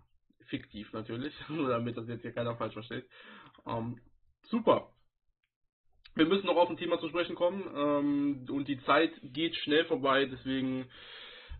[0.46, 3.04] Fiktiv natürlich, nur damit das jetzt hier keiner falsch versteht.
[3.68, 4.00] Ähm,
[4.48, 4.89] super.
[6.14, 9.84] Wir müssen noch auf ein Thema zu sprechen kommen ähm, und die Zeit geht schnell
[9.84, 10.86] vorbei, deswegen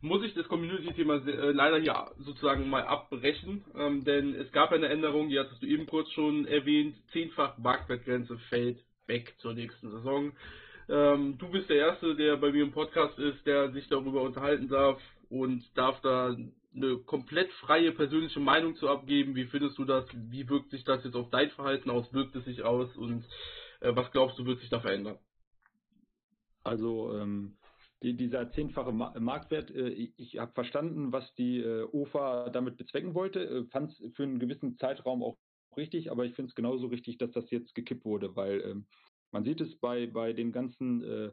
[0.03, 4.89] muss ich das Community-Thema äh, leider hier sozusagen mal abbrechen, ähm, denn es gab eine
[4.89, 10.33] Änderung, die hattest du eben kurz schon erwähnt, zehnfach Marktwertgrenze fällt weg zur nächsten Saison.
[10.89, 14.69] Ähm, du bist der Erste, der bei mir im Podcast ist, der sich darüber unterhalten
[14.69, 16.35] darf und darf da
[16.75, 19.35] eine komplett freie persönliche Meinung zu abgeben.
[19.35, 20.05] Wie findest du das?
[20.13, 22.13] Wie wirkt sich das jetzt auf dein Verhalten aus?
[22.13, 22.97] Wirkt es sich aus?
[22.97, 23.25] Und
[23.81, 25.19] was glaubst du, wird sich da verändern?
[26.63, 27.57] Also ähm,
[28.03, 33.45] die, dieser zehnfache Marktwert, äh, ich, habe verstanden, was die äh, OFA damit bezwecken wollte,
[33.45, 35.37] äh, fand es für einen gewissen Zeitraum auch
[35.77, 38.87] richtig, aber ich finde es genauso richtig, dass das jetzt gekippt wurde, weil ähm,
[39.33, 41.31] man sieht es bei, bei den ganzen äh,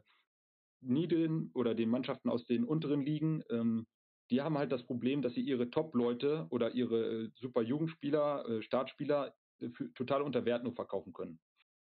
[0.80, 3.86] niederen oder den Mannschaften aus den unteren Ligen, ähm,
[4.30, 8.62] die haben halt das Problem, dass sie ihre Top-Leute oder ihre äh, super Jugendspieler, äh,
[8.62, 11.40] Startspieler äh, total unter Wert nur verkaufen können.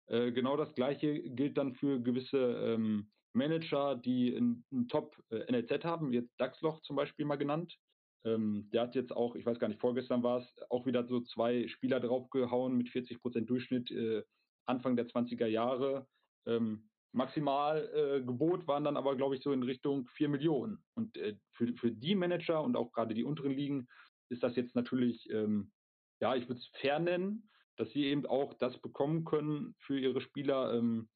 [0.07, 5.79] Äh, genau das gleiche gilt dann für gewisse ähm, Manager, die ein, ein Top-NLZ äh,
[5.83, 7.77] haben, jetzt Dachsloch zum Beispiel mal genannt.
[8.25, 11.21] Ähm, der hat jetzt auch, ich weiß gar nicht, vorgestern war es, auch wieder so
[11.21, 14.23] zwei Spieler draufgehauen mit 40 Prozent Durchschnitt äh,
[14.65, 16.07] Anfang der 20er Jahre.
[16.45, 20.83] Ähm, maximal äh, Gebot waren dann aber, glaube ich, so in Richtung 4 Millionen.
[20.95, 23.87] Und äh, für, für die Manager und auch gerade die unteren Ligen
[24.29, 25.71] ist das jetzt natürlich, ähm,
[26.19, 30.21] ja, ich würde es fair nennen, dass sie eben auch das bekommen können für ihre
[30.21, 31.09] Spieler, ähm,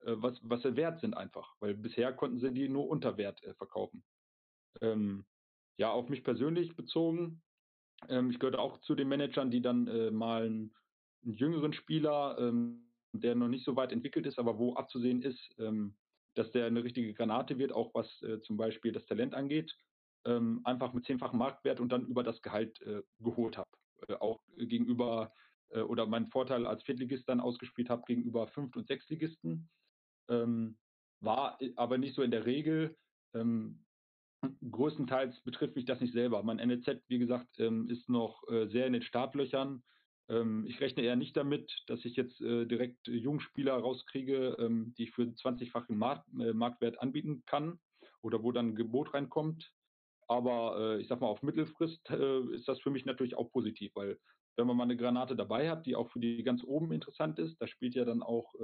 [0.00, 1.54] äh, was, was sie wert sind einfach.
[1.60, 4.02] Weil bisher konnten sie die nur unter Wert äh, verkaufen.
[4.80, 5.24] Ähm,
[5.78, 7.42] ja, auf mich persönlich bezogen.
[8.08, 10.74] Ähm, ich gehörte auch zu den Managern, die dann äh, mal einen,
[11.24, 15.54] einen, jüngeren Spieler, ähm, der noch nicht so weit entwickelt ist, aber wo abzusehen ist,
[15.58, 15.96] ähm,
[16.34, 19.74] dass der eine richtige Granate wird, auch was äh, zum Beispiel das Talent angeht,
[20.26, 23.70] ähm, einfach mit zehnfachem Marktwert und dann über das Gehalt äh, geholt habe.
[24.08, 25.32] Äh, auch gegenüber
[25.70, 29.68] äh, oder meinen Vorteil als Viertligist dann ausgespielt habe gegenüber Fünft- und Sechstligisten.
[30.28, 30.78] Ähm,
[31.20, 32.96] war äh, aber nicht so in der Regel.
[33.34, 33.84] Ähm,
[34.70, 36.42] größtenteils betrifft mich das nicht selber.
[36.42, 39.82] Mein NLZ, wie gesagt, ähm, ist noch äh, sehr in den Startlöchern.
[40.28, 45.04] Ähm, ich rechne eher nicht damit, dass ich jetzt äh, direkt Jungspieler rauskriege, ähm, die
[45.04, 45.94] ich für 20-fachen
[46.40, 47.78] äh, Marktwert anbieten kann
[48.22, 49.72] oder wo dann ein Gebot reinkommt.
[50.28, 54.18] Aber ich sag mal, auf Mittelfrist ist das für mich natürlich auch positiv, weil
[54.56, 57.60] wenn man mal eine Granate dabei hat, die auch für die ganz oben interessant ist,
[57.60, 58.54] da spielt ja dann auch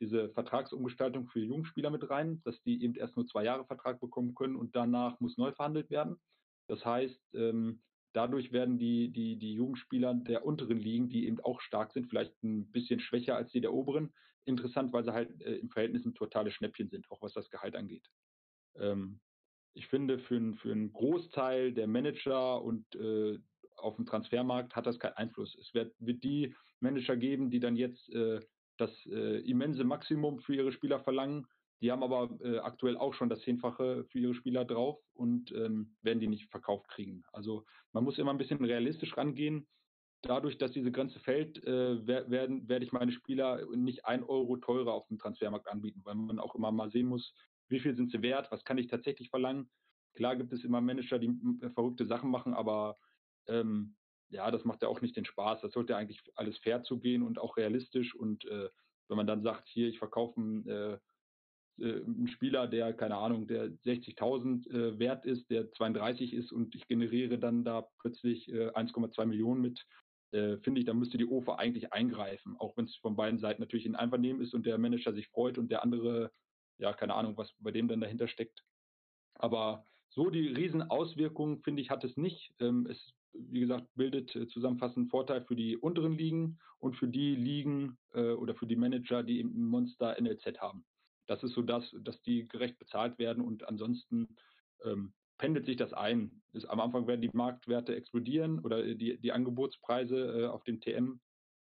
[0.00, 4.34] diese Vertragsumgestaltung für Jungspieler mit rein, dass die eben erst nur zwei Jahre Vertrag bekommen
[4.34, 6.16] können und danach muss neu verhandelt werden.
[6.68, 11.60] Das heißt, ähm, dadurch werden die, die, die Jugendspieler der unteren Ligen, die eben auch
[11.60, 14.12] stark sind, vielleicht ein bisschen schwächer als die der oberen,
[14.44, 17.76] interessant, weil sie halt äh, im Verhältnis ein totales Schnäppchen sind, auch was das Gehalt
[17.76, 18.06] angeht.
[18.76, 19.20] Ähm,
[19.74, 23.38] ich finde, für, für einen Großteil der Manager und äh,
[23.76, 25.56] auf dem Transfermarkt hat das keinen Einfluss.
[25.60, 28.40] Es wird, wird die Manager geben, die dann jetzt äh,
[28.78, 31.46] das äh, immense Maximum für ihre Spieler verlangen.
[31.82, 35.96] Die haben aber äh, aktuell auch schon das Zehnfache für ihre Spieler drauf und ähm,
[36.02, 37.22] werden die nicht verkauft kriegen.
[37.32, 39.66] Also man muss immer ein bisschen realistisch rangehen.
[40.22, 44.94] Dadurch, dass diese Grenze fällt, äh, werden, werde ich meine Spieler nicht ein Euro teurer
[44.94, 47.34] auf dem Transfermarkt anbieten, weil man auch immer mal sehen muss,
[47.68, 49.68] wie viel sind sie wert, was kann ich tatsächlich verlangen.
[50.14, 51.28] Klar gibt es immer Manager, die
[51.60, 52.96] äh, verrückte Sachen machen, aber
[53.48, 53.96] ähm,
[54.30, 55.60] ja, das macht ja auch nicht den Spaß.
[55.60, 58.14] Das sollte eigentlich alles fair zugehen und auch realistisch.
[58.14, 58.68] Und äh,
[59.08, 60.98] wenn man dann sagt, hier, ich verkaufe einen, äh,
[61.80, 66.74] äh einen Spieler, der, keine Ahnung, der 60.000 äh, wert ist, der 32 ist und
[66.74, 69.86] ich generiere dann da plötzlich 1,2 äh, Millionen mit,
[70.32, 73.62] äh, finde ich, da müsste die OFA eigentlich eingreifen, auch wenn es von beiden Seiten
[73.62, 76.32] natürlich in Einvernehmen ist und der Manager sich freut und der andere,
[76.78, 78.64] ja, keine Ahnung, was bei dem dann dahinter steckt.
[79.34, 82.54] Aber so die Riesenauswirkungen, finde ich, hat es nicht.
[82.58, 87.34] Ähm, es wie gesagt, bildet äh, zusammenfassend Vorteil für die unteren Ligen und für die
[87.34, 90.84] Ligen äh, oder für die Manager, die eben Monster NLZ haben.
[91.26, 94.36] Das ist so das, dass die gerecht bezahlt werden und ansonsten
[94.84, 96.42] ähm, pendelt sich das ein.
[96.52, 101.20] Das, am Anfang werden die Marktwerte explodieren oder die, die Angebotspreise äh, auf dem TM,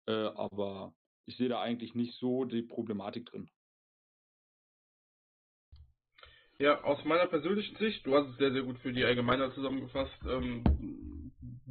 [0.06, 0.94] äh, aber
[1.26, 3.50] ich sehe da eigentlich nicht so die Problematik drin.
[6.60, 10.18] Ja, aus meiner persönlichen Sicht, du hast es sehr, sehr gut für die Allgemeiner zusammengefasst,
[10.28, 10.64] ähm,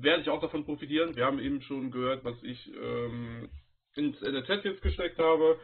[0.01, 1.15] werde ich auch davon profitieren.
[1.15, 3.49] Wir haben eben schon gehört, was ich ähm,
[3.95, 5.59] ins NLZ jetzt gesteckt habe.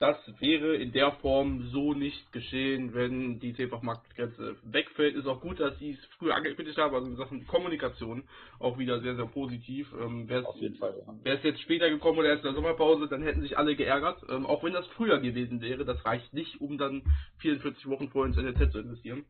[0.00, 5.14] Das wäre in der Form so nicht geschehen, wenn die Zehnfachmarktgrenze wegfällt.
[5.14, 8.24] Ist auch gut, dass ich es früher angekündigt habe, also in Sachen Kommunikation
[8.58, 9.92] auch wieder sehr, sehr positiv.
[9.98, 13.76] Ähm, Wäre es jetzt später gekommen oder erst in der Sommerpause, dann hätten sich alle
[13.76, 14.20] geärgert.
[14.28, 17.02] Ähm, auch wenn das früher gewesen wäre, das reicht nicht, um dann
[17.38, 19.24] 44 Wochen vorher ins NLZ zu investieren.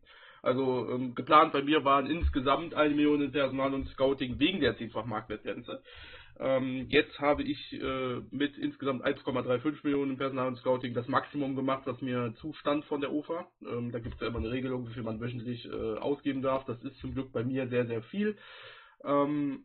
[0.45, 4.77] Also ähm, geplant bei mir waren insgesamt eine Million in Personal und Scouting wegen der
[4.77, 5.83] Zehnfach-Marktwertgrenze.
[6.39, 11.57] Ähm, jetzt habe ich äh, mit insgesamt 1,35 Millionen in Personal und Scouting das Maximum
[11.57, 13.47] gemacht, was mir zustand von der OFA.
[13.63, 16.67] Ähm, da gibt es ja immer eine Regelung, wie viel man wöchentlich äh, ausgeben darf.
[16.67, 18.37] Das ist zum Glück bei mir sehr, sehr viel.
[19.05, 19.65] Ähm,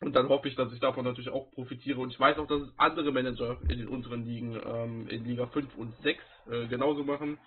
[0.00, 2.00] und dann hoffe ich, dass ich davon natürlich auch profitiere.
[2.00, 5.76] Und ich weiß auch, dass andere Manager in den unteren Ligen, ähm, in Liga 5
[5.76, 7.38] und 6, äh, genauso machen.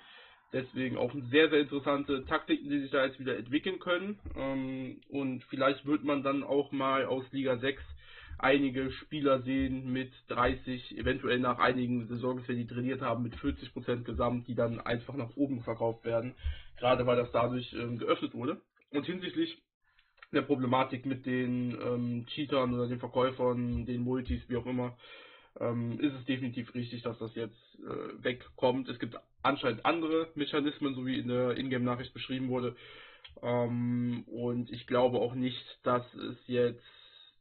[0.54, 4.20] Deswegen auch sehr, sehr interessante Taktiken, die sich da jetzt wieder entwickeln können.
[4.36, 7.82] Ähm, und vielleicht wird man dann auch mal aus Liga 6
[8.38, 14.04] einige Spieler sehen mit 30, eventuell nach einigen Saisons, wenn die trainiert haben, mit 40%
[14.04, 16.34] Gesamt, die dann einfach nach oben verkauft werden.
[16.78, 18.60] Gerade weil das dadurch ähm, geöffnet wurde.
[18.90, 19.62] Und hinsichtlich
[20.34, 24.98] der Problematik mit den ähm, Cheatern oder den Verkäufern, den Multis, wie auch immer,
[25.60, 28.90] ähm, ist es definitiv richtig, dass das jetzt äh, wegkommt.
[28.90, 32.76] Es gibt anscheinend andere Mechanismen, so wie in der Ingame-Nachricht beschrieben wurde.
[33.42, 36.84] Ähm, und ich glaube auch nicht, dass es jetzt,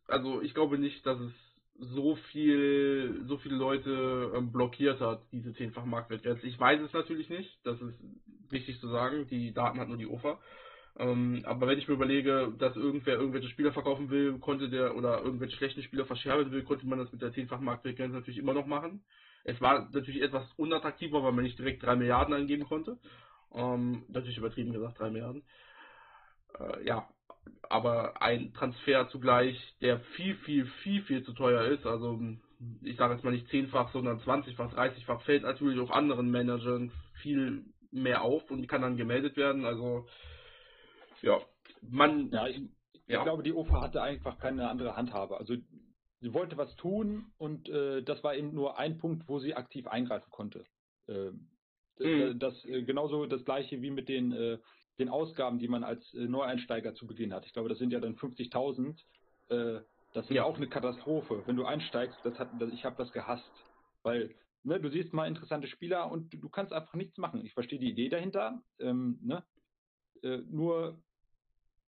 [0.06, 1.32] also ich glaube nicht, dass es
[1.80, 6.46] so viel, so viele Leute ähm, blockiert hat, diese zehnfach Marktwertgrenze.
[6.46, 7.98] Ich weiß es natürlich nicht, das ist
[8.50, 10.38] wichtig zu sagen, die Daten hat nur die OFA.
[10.98, 15.22] Ähm, aber wenn ich mir überlege, dass irgendwer irgendwelche Spieler verkaufen will, konnte der oder
[15.22, 18.66] irgendwelche schlechten Spieler verscherben will, konnte man das mit der zehnfach Marktwertgrenze natürlich immer noch
[18.66, 19.02] machen.
[19.44, 22.98] Es war natürlich etwas unattraktiver, weil man nicht direkt 3 Milliarden eingeben konnte.
[23.52, 25.44] Ähm, natürlich übertrieben gesagt 3 Milliarden.
[26.58, 27.08] Äh, ja,
[27.68, 31.86] aber ein Transfer zugleich, der viel, viel, viel, viel zu teuer ist.
[31.86, 32.20] Also
[32.82, 37.64] ich sage jetzt mal nicht zehnfach, sondern 20-fach, 30-fach, fällt natürlich auch anderen Managern viel
[37.90, 39.64] mehr auf und kann dann gemeldet werden.
[39.64, 40.06] Also
[41.22, 41.38] ja,
[41.82, 42.30] man.
[42.30, 42.62] Ja, ich,
[43.06, 45.38] ich glaube, die OFA hatte einfach keine andere Handhabe.
[45.38, 45.56] Also
[46.20, 49.86] sie wollte was tun und äh, das war eben nur ein Punkt, wo sie aktiv
[49.86, 50.64] eingreifen konnte.
[51.08, 51.30] Äh,
[51.98, 52.38] mhm.
[52.38, 54.58] Das äh, genauso das gleiche wie mit den, äh,
[54.98, 57.46] den Ausgaben, die man als äh, Neueinsteiger zu Beginn hat.
[57.46, 58.98] Ich glaube, das sind ja dann 50.000.
[59.48, 59.80] Äh,
[60.12, 61.42] das ist ja auch eine Katastrophe.
[61.46, 63.50] Wenn du einsteigst, das hat, das, ich habe das gehasst,
[64.02, 67.44] weil ne, du siehst mal interessante Spieler und du, du kannst einfach nichts machen.
[67.46, 69.44] Ich verstehe die Idee dahinter, ähm, ne?
[70.50, 70.98] nur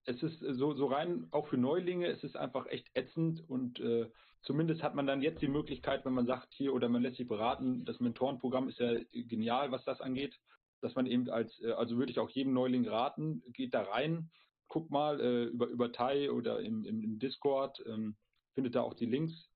[0.05, 3.80] es ist äh, so, so rein, auch für Neulinge, es ist einfach echt ätzend und
[3.80, 4.11] äh,
[4.42, 7.28] zumindest hat man dann jetzt die Möglichkeit, wenn man sagt hier oder man lässt sich
[7.28, 10.38] beraten, das Mentorenprogramm ist ja genial, was das angeht,
[10.80, 14.30] dass man eben als, äh, also würde ich auch jedem Neuling raten, geht da rein,
[14.68, 18.16] guck mal äh, über, über Tai oder im, im, im Discord, ähm,
[18.55, 19.48] findet da auch die Links.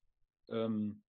[0.49, 1.03] Ähm,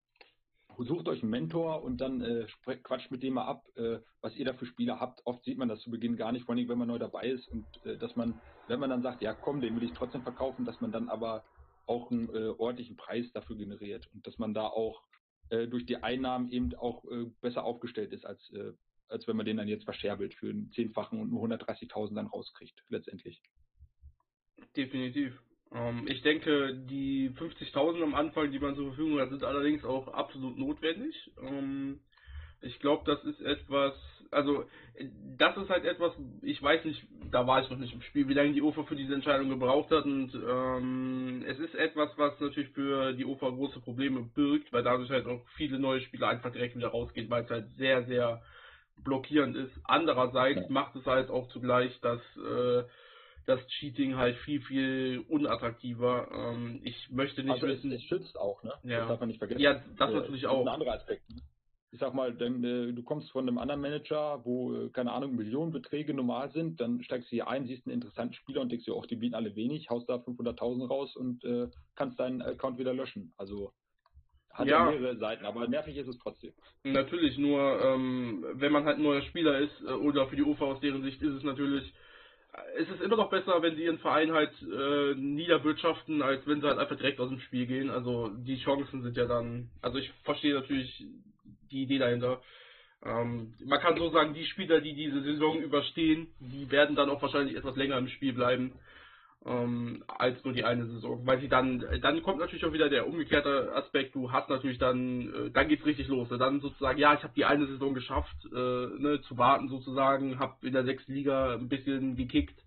[0.78, 2.46] sucht euch einen Mentor und dann äh,
[2.84, 5.26] quatscht mit dem mal ab, äh, was ihr da für Spieler habt.
[5.26, 7.48] Oft sieht man das zu Beginn gar nicht, vor allem wenn man neu dabei ist
[7.48, 10.66] und äh, dass man, wenn man dann sagt, ja komm, den will ich trotzdem verkaufen,
[10.66, 11.44] dass man dann aber
[11.86, 15.04] auch einen äh, ordentlichen Preis dafür generiert und dass man da auch
[15.50, 18.54] äh, durch die Einnahmen eben auch äh, besser aufgestellt ist, als,
[19.08, 22.84] als wenn man den dann jetzt verscherbelt für einen Zehnfachen und nur 130.000 dann rauskriegt,
[22.90, 23.42] letztendlich.
[24.76, 25.34] Definitiv.
[25.72, 30.08] Ähm, ich denke, die 50.000 am Anfang, die man zur Verfügung hat, sind allerdings auch
[30.10, 31.32] absolut notwendig.
[31.42, 32.00] Ähm,
[32.62, 33.94] ich glaube, das ist etwas,
[34.32, 34.66] also
[35.38, 38.34] das ist halt etwas, ich weiß nicht, da war ich noch nicht im Spiel, wie
[38.34, 42.70] lange die UFA für diese Entscheidung gebraucht hat und ähm, es ist etwas, was natürlich
[42.72, 46.76] für die UFA große Probleme birgt, weil dadurch halt auch viele neue Spieler einfach direkt
[46.76, 48.42] wieder rausgehen, weil es halt sehr, sehr
[49.04, 49.74] blockierend ist.
[49.84, 50.66] Andererseits ja.
[50.70, 52.84] macht es halt auch zugleich, dass äh,
[53.46, 56.28] das Cheating halt viel, viel unattraktiver.
[56.32, 57.92] Ähm, ich möchte nicht also wissen.
[57.92, 58.74] Es, es schützt auch, ne?
[58.84, 59.00] Ja.
[59.00, 59.62] Das darf man nicht vergessen.
[59.62, 60.62] Ja, das äh, natürlich auch.
[60.62, 61.30] Ein anderer Aspekt.
[61.30, 61.42] Ne?
[61.98, 65.36] Ich sag mal, denn, äh, du kommst von einem anderen Manager, wo, äh, keine Ahnung,
[65.36, 68.94] Millionenbeträge normal sind, dann steigst du hier ein, siehst einen interessanten Spieler und denkst dir,
[68.94, 72.94] auch die bieten alle wenig, haust da 500.000 raus und äh, kannst deinen Account wieder
[72.94, 73.34] löschen.
[73.36, 73.72] Also
[74.52, 74.92] hat ja.
[74.92, 76.54] mehrere Seiten, aber nervig ist es trotzdem.
[76.84, 80.66] Natürlich, nur ähm, wenn man halt ein neuer Spieler ist äh, oder für die UFA
[80.66, 81.92] aus deren Sicht ist es natürlich
[82.76, 86.68] es ist immer noch besser, wenn sie ihren Verein halt äh, niederwirtschaften, als wenn sie
[86.68, 87.90] halt einfach direkt aus dem Spiel gehen.
[87.90, 91.06] Also die Chancen sind ja dann, also ich verstehe natürlich
[91.72, 92.42] die Idee dahinter.
[93.04, 97.22] Ähm, man kann so sagen, die Spieler, die diese Saison überstehen, die werden dann auch
[97.22, 98.74] wahrscheinlich etwas länger im Spiel bleiben
[99.48, 101.26] ähm, als nur die eine Saison.
[101.26, 105.34] Weil sie dann, dann kommt natürlich auch wieder der umgekehrte Aspekt, du hast natürlich dann,
[105.34, 106.28] äh, dann geht's richtig los.
[106.30, 110.56] Dann sozusagen, ja, ich habe die eine Saison geschafft, äh, ne, zu warten sozusagen, habe
[110.66, 112.60] in der sechsten Liga ein bisschen gekickt.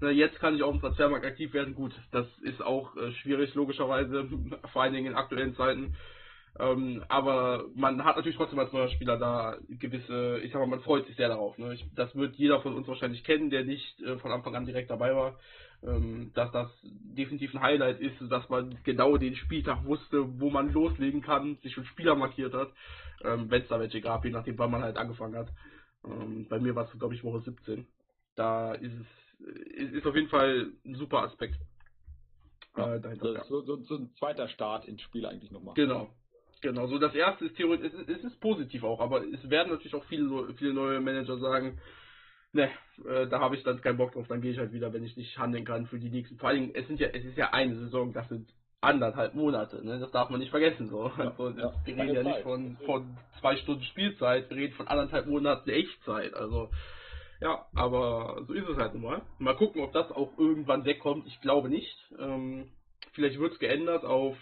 [0.00, 1.74] Ne, jetzt kann ich auf dem Transfermarkt aktiv werden.
[1.74, 4.28] Gut, das ist auch äh, schwierig, logischerweise,
[4.72, 5.94] vor allen Dingen in aktuellen Zeiten.
[6.58, 10.82] Ähm, aber man hat natürlich trotzdem als neuer Spieler da gewisse, ich sag mal, man
[10.82, 11.56] freut sich sehr darauf.
[11.58, 11.74] Ne?
[11.74, 14.90] Ich, das wird jeder von uns wahrscheinlich kennen, der nicht äh, von Anfang an direkt
[14.90, 15.38] dabei war
[15.84, 20.72] ähm, dass das definitiv ein Highlight ist, dass man genau den Spieltag wusste, wo man
[20.72, 22.70] loslegen kann, sich schon Spieler markiert hat,
[23.22, 25.48] ähm, wenn es da welche gab, je nachdem, wann man halt angefangen hat.
[26.04, 27.86] Ähm, bei mir war es, glaube ich, Woche 17.
[28.36, 29.06] Da ist es
[29.74, 31.56] ist, ist auf jeden Fall ein super Aspekt.
[32.76, 33.44] Äh, dahinter, ja.
[33.44, 35.74] so, so, so, ein zweiter Start ins Spiel eigentlich nochmal.
[35.74, 36.08] Genau.
[36.62, 39.70] Genau, so das erste ist theoretisch, es ist, es ist positiv auch, aber es werden
[39.70, 41.78] natürlich auch viele, viele neue Manager sagen,
[42.52, 42.70] ne,
[43.04, 45.16] äh, da habe ich dann keinen Bock drauf, dann gehe ich halt wieder, wenn ich
[45.16, 46.38] nicht handeln kann für die nächsten.
[46.38, 48.48] Vor allem, es sind ja, es ist ja eine Saison, das sind
[48.80, 49.98] anderthalb Monate, ne?
[49.98, 51.10] Das darf man nicht vergessen so.
[51.18, 54.88] Ja, also, ja, wir reden ja nicht von, von zwei Stunden Spielzeit, wir reden von
[54.88, 56.34] anderthalb Monaten Echtzeit.
[56.34, 56.70] Also
[57.40, 59.22] ja, aber so ist es halt nun mal.
[59.38, 61.26] Mal gucken, ob das auch irgendwann wegkommt.
[61.26, 61.96] Ich glaube nicht.
[62.18, 62.68] Ähm,
[63.12, 64.36] vielleicht wird es geändert auf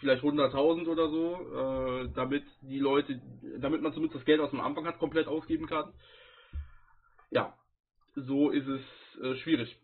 [0.00, 3.20] vielleicht 100.000 oder so, äh, damit die Leute,
[3.58, 5.92] damit man zumindest das Geld, was man am Anfang hat, komplett ausgeben kann
[7.34, 7.52] ja,
[8.14, 8.80] so ist es
[9.22, 9.76] äh, schwierig.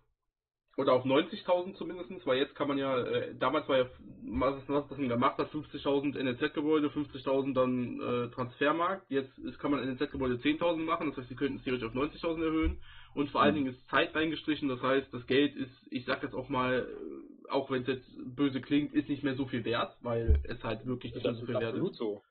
[0.76, 3.86] Oder auf 90.000 zumindest, weil jetzt kann man ja, äh, damals war ja,
[4.22, 9.10] was, was das gemacht hat, 50.000 NLZ-Gebäude, 50.000 dann äh, Transfermarkt.
[9.10, 12.44] Jetzt ist, kann man NLZ-Gebäude 10.000 machen, das heißt, sie könnten es theoretisch auf 90.000
[12.44, 12.80] erhöhen.
[13.14, 13.64] Und vor allen mhm.
[13.64, 17.39] Dingen ist Zeit reingestrichen, das heißt, das Geld ist, ich sag jetzt auch mal, äh,
[17.50, 20.86] auch wenn es jetzt böse klingt, ist nicht mehr so viel wert, weil es halt
[20.86, 21.96] wirklich nicht mehr so viel wert ist.
[21.96, 22.22] So.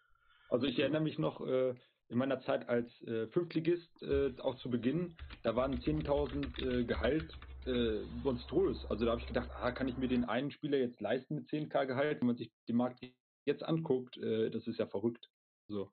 [0.49, 1.75] Also ich erinnere mich noch, äh,
[2.09, 7.31] in meiner Zeit als äh, Fünftligist äh, auch zu Beginn, da waren 10.000 äh, Gehalt
[7.65, 8.83] äh, monströs.
[8.89, 11.49] Also da habe ich gedacht, ah, kann ich mir den einen Spieler jetzt leisten mit
[11.49, 12.19] 10k Gehalt?
[12.19, 12.99] Wenn man sich den Markt
[13.45, 15.29] jetzt anguckt, äh, das ist ja verrückt.
[15.67, 15.91] So.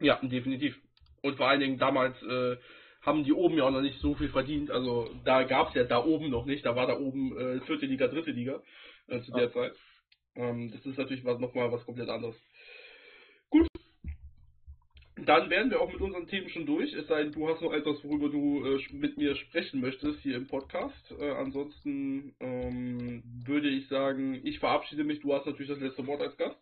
[0.00, 0.76] Ja, definitiv.
[1.22, 2.56] Und vor allen Dingen damals äh,
[3.04, 4.70] haben die oben ja auch noch nicht so viel verdient.
[4.70, 6.64] Also da gab es ja da oben noch nicht.
[6.64, 8.62] Da war da oben äh, vierte Liga, dritte Liga
[9.08, 9.52] äh, zu der ah.
[9.52, 9.72] Zeit.
[10.36, 12.36] Ähm, das ist natürlich was, nochmal was komplett anderes.
[13.50, 13.68] Gut,
[15.16, 17.72] dann wären wir auch mit unseren Themen schon durch, es sei denn, du hast noch
[17.72, 21.14] etwas, worüber du äh, mit mir sprechen möchtest hier im Podcast.
[21.18, 25.20] Äh, ansonsten ähm, würde ich sagen, ich verabschiede mich.
[25.20, 26.58] Du hast natürlich das letzte Wort als Gast.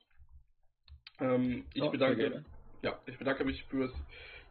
[1.20, 2.45] Ähm, ich, oh, bedanke,
[2.82, 3.93] ja, ich bedanke mich fürs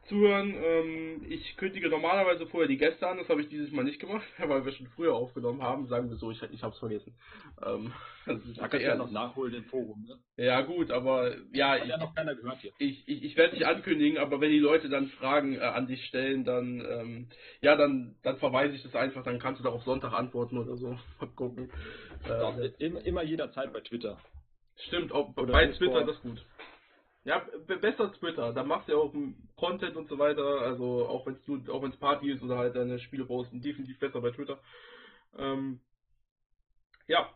[0.07, 0.55] Zuhören.
[0.61, 4.25] Ähm, ich kündige normalerweise vorher die Gäste an, das habe ich dieses Mal nicht gemacht,
[4.37, 5.87] weil wir schon früher aufgenommen haben.
[5.87, 7.13] Sagen wir so, ich, ich habe es vergessen.
[7.65, 7.93] Ähm,
[8.25, 10.19] da kannst du ja noch nachholen im Forum, ne?
[10.43, 12.71] Ja gut, aber ja, ich, ja noch keiner gehört hier.
[12.79, 16.03] ich, ich, ich werde dich ankündigen, aber wenn die Leute dann Fragen äh, an dich
[16.05, 17.29] stellen, dann ähm,
[17.61, 20.97] ja, dann, dann verweise ich das einfach, dann kannst du darauf Sonntag antworten oder so.
[21.19, 21.71] Mal gucken.
[22.27, 24.19] Äh, immer, immer jederzeit bei Twitter.
[24.87, 26.45] Stimmt, auch bei Twitter das ist gut.
[27.23, 29.13] Ja, besser Twitter, da machst du ja auch
[29.55, 32.75] Content und so weiter, also auch wenn es auch wenn es Party ist oder halt
[32.75, 34.59] deine Spiele posten, definitiv besser bei Twitter.
[35.37, 35.79] Ähm,
[37.07, 37.29] ja,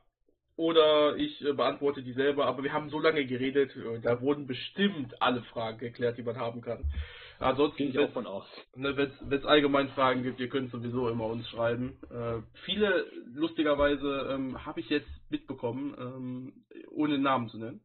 [0.55, 4.47] oder ich äh, beantworte die selber, aber wir haben so lange geredet, äh, da wurden
[4.47, 6.91] bestimmt alle Fragen geklärt, die man haben kann.
[7.37, 8.47] Ansonsten gehe ich auch von aus.
[8.75, 11.99] Ne, wenn es allgemein Fragen gibt, ihr könnt sowieso immer uns schreiben.
[12.09, 16.53] Äh, viele, lustigerweise, ähm, habe ich jetzt mitbekommen, ähm,
[16.89, 17.81] ohne Namen zu nennen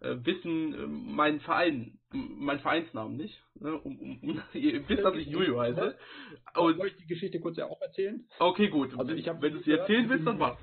[0.00, 3.42] äh, wissen äh, meinen Verein, meinen Vereinsnamen nicht.
[3.54, 3.78] Ne?
[3.78, 5.96] Um, um, um, ihr wisst, dass ich Juju heiße.
[6.56, 8.26] Und, Soll ich die Geschichte kurz ja auch erzählen?
[8.38, 8.98] Okay, gut.
[8.98, 10.58] Also ich hab, Wenn du sie erzählen willst, dann was.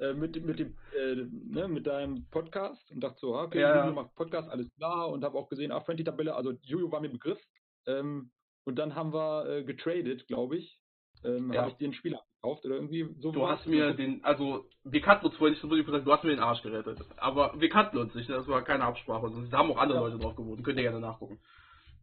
[0.00, 3.84] äh, mit, mit, dem, äh, ne, mit deinem Podcast und dachte so, okay, ja.
[3.84, 5.08] Juju macht Podcast, alles klar.
[5.08, 7.40] Und habe auch gesehen, ah, Friendly-Tabelle, also Juju war mir Begriff.
[7.86, 8.30] Ähm,
[8.64, 10.80] und dann haben wir äh, getradet, glaube ich.
[11.24, 11.60] Ähm, ja.
[11.60, 13.30] Habe ich dir einen Spieler gekauft oder irgendwie so.
[13.30, 16.30] Du hast mir den, also wir kannten uns vorher nicht, so gesagt, du hast mir
[16.30, 16.98] den Arsch gerettet.
[17.16, 19.30] Aber wir kannten uns nicht, das war keine Absprache.
[19.50, 20.04] Da haben auch andere ja.
[20.04, 21.38] Leute drauf gewohnt, könnt ihr gerne nachgucken.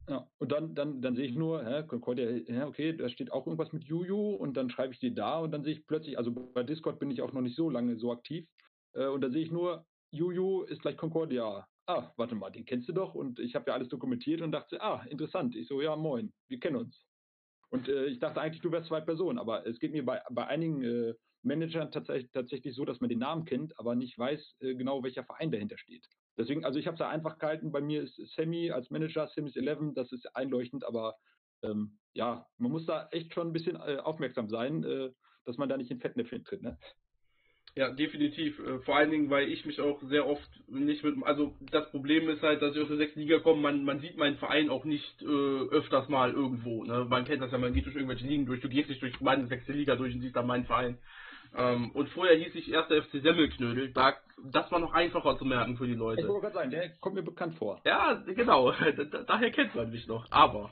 [0.08, 2.28] Ja, und dann, dann, dann sehe ich nur, hä, Concordia,
[2.66, 5.64] okay, da steht auch irgendwas mit Juju und dann schreibe ich dir da und dann
[5.64, 8.48] sehe ich plötzlich, also bei Discord bin ich auch noch nicht so lange so aktiv
[8.94, 11.68] äh, und da sehe ich nur, Juju ist gleich Concordia.
[11.86, 14.82] Ah, warte mal, den kennst du doch und ich habe ja alles dokumentiert und dachte,
[14.82, 15.56] ah, interessant.
[15.56, 17.09] Ich so, ja, moin, wir kennen uns.
[17.70, 20.48] Und äh, ich dachte eigentlich, du wärst zwei Personen, aber es geht mir bei, bei
[20.48, 21.14] einigen äh,
[21.44, 25.24] Managern tatsächlich, tatsächlich so, dass man den Namen kennt, aber nicht weiß äh, genau, welcher
[25.24, 26.06] Verein dahinter steht.
[26.38, 29.56] Deswegen, also ich habe es da einfach gehalten, bei mir ist Sammy als Manager, Sims
[29.56, 31.16] 11, das ist einleuchtend, aber
[31.62, 35.12] ähm, ja, man muss da echt schon ein bisschen äh, aufmerksam sein, äh,
[35.46, 36.78] dass man da nicht in Fettnäpfchen tritt, ne?
[37.76, 38.60] Ja, definitiv.
[38.60, 41.16] Äh, vor allen Dingen, weil ich mich auch sehr oft nicht mit.
[41.24, 44.18] Also das Problem ist halt, dass ich aus der sechsten Liga komme, man, man sieht
[44.18, 46.84] meinen Verein auch nicht äh, öfters mal irgendwo.
[46.84, 47.06] Ne?
[47.10, 49.48] Man kennt das ja, man geht durch irgendwelche Ligen durch, du gehst nicht durch meine
[49.48, 50.98] sechste Liga durch und siehst dann meinen Verein.
[51.56, 53.92] Ähm, und vorher hieß ich erster FC Semmelknödel.
[53.92, 56.22] Da, das war noch einfacher zu merken für die Leute.
[56.22, 57.82] Ich wollte gerade sagen, der kommt mir bekannt vor.
[57.86, 58.72] Ja, genau.
[59.12, 60.28] Da, daher kennt man mich noch.
[60.32, 60.72] Aber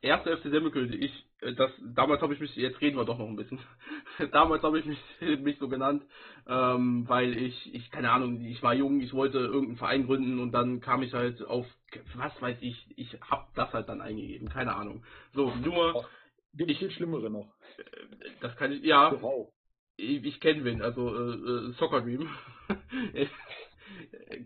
[0.00, 1.24] erster FC Semmelknödel, ich,
[1.56, 3.58] das, damals habe ich mich, jetzt reden wir doch noch ein bisschen.
[4.32, 4.98] damals habe ich mich,
[5.40, 6.02] mich so genannt,
[6.46, 10.52] ähm, weil ich, ich, keine Ahnung, ich war jung, ich wollte irgendeinen Verein gründen und
[10.52, 11.66] dann kam ich halt auf,
[12.14, 15.04] was weiß ich, ich habe das halt dann eingegeben, keine Ahnung.
[15.34, 16.04] So, nur.
[16.54, 17.54] Gibt ich, viel Schlimmere noch.
[17.78, 19.10] Äh, das kann ich, ja.
[19.20, 19.48] Wow
[19.96, 22.28] ich, ich kenne wen, also äh, äh Soccer Dream.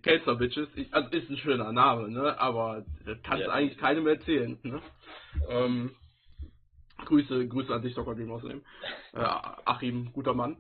[0.02, 2.38] Kelser Bitches, ich, also ist ein schöner Name, ne?
[2.38, 3.46] Aber das kannst ja.
[3.46, 4.80] du eigentlich keinem erzählen, ne?
[5.48, 5.92] Ähm,
[7.04, 8.62] Grüße, Grüße an dich, Soccer Dream außerdem.
[9.12, 9.18] Äh,
[9.64, 10.56] Achim, guter Mann.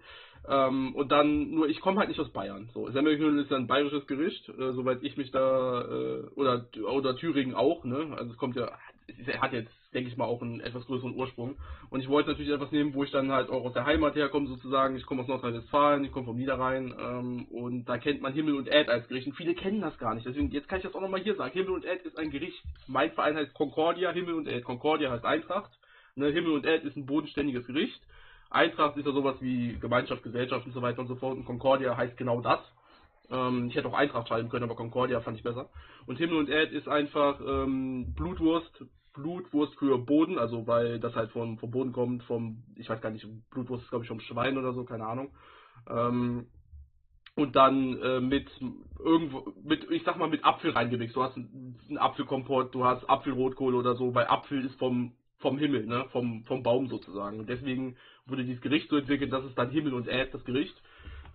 [0.48, 2.68] Ähm, und dann, nur ich komme halt nicht aus Bayern.
[2.72, 7.16] So, Semmelknödel ist ja ein bayerisches Gericht, äh, soweit ich mich da, äh, oder, oder
[7.16, 8.14] Thüringen auch, ne?
[8.16, 8.70] Also es kommt ja,
[9.08, 11.56] es hat jetzt denke ich mal, auch einen etwas größeren Ursprung.
[11.88, 14.46] Und ich wollte natürlich etwas nehmen, wo ich dann halt auch aus der Heimat herkomme,
[14.46, 14.94] sozusagen.
[14.94, 18.68] Ich komme aus Nordrhein-Westfalen, ich komme vom Niederrhein ähm, und da kennt man Himmel und
[18.68, 19.26] Erd als Gericht.
[19.26, 20.26] Und viele kennen das gar nicht.
[20.26, 21.52] Deswegen, jetzt kann ich das auch nochmal hier sagen.
[21.52, 22.62] Himmel und Erd ist ein Gericht.
[22.86, 24.64] Mein Verein heißt Concordia, Himmel und Erd.
[24.64, 25.70] Concordia heißt Eintracht.
[26.18, 28.00] Ne, Himmel und Erd ist ein bodenständiges Gericht.
[28.48, 31.36] Eintracht ist ja sowas wie Gemeinschaft, Gesellschaft und so weiter und so fort.
[31.36, 32.60] Und Concordia heißt genau das.
[33.30, 35.68] Ähm, ich hätte auch Eintracht schreiben können, aber Concordia fand ich besser.
[36.06, 41.32] Und Himmel und Erd ist einfach ähm, Blutwurst, Blutwurst für Boden, also weil das halt
[41.32, 44.56] vom, vom Boden kommt, vom, ich weiß gar nicht, Blutwurst ist glaube ich vom Schwein
[44.56, 45.34] oder so, keine Ahnung.
[45.86, 46.46] Ähm,
[47.34, 48.50] und dann äh, mit
[48.98, 51.14] irgendwo, mit, ich sag mal, mit Apfel reingemixt.
[51.14, 55.86] Du hast einen Apfelkompott, du hast Apfelrotkohl oder so, weil Apfel ist vom, vom Himmel,
[55.86, 57.40] ne, vom, vom Baum sozusagen.
[57.40, 60.74] Und deswegen wurde dieses Gericht so entwickelt, dass es dann Himmel und Erd, das Gericht.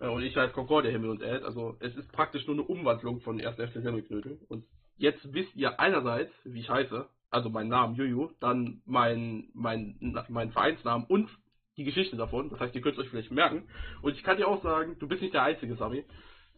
[0.00, 1.44] Äh, und ich heiße Concordia Himmel und Erd.
[1.44, 3.56] Also es ist praktisch nur eine Umwandlung von 1.
[3.56, 4.38] FC Semmelknödel.
[4.48, 4.64] Und
[4.96, 9.96] jetzt wisst ihr einerseits, wie ich heiße, also mein Namen Juju, dann mein, mein,
[10.28, 11.30] mein Vereinsnamen und
[11.76, 12.50] die Geschichte davon.
[12.50, 13.68] Das heißt, ihr könnt es euch vielleicht merken.
[14.02, 16.04] Und ich kann dir auch sagen, du bist nicht der Einzige, Sami.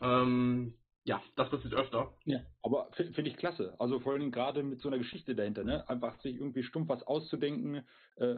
[0.00, 0.74] Ähm,
[1.04, 2.14] ja, das passiert öfter.
[2.24, 3.74] Ja, aber finde find ich klasse.
[3.78, 5.88] Also vor allem gerade mit so einer Geschichte dahinter, ne?
[5.88, 7.86] Einfach sich irgendwie stumpf was auszudenken,
[8.16, 8.36] äh,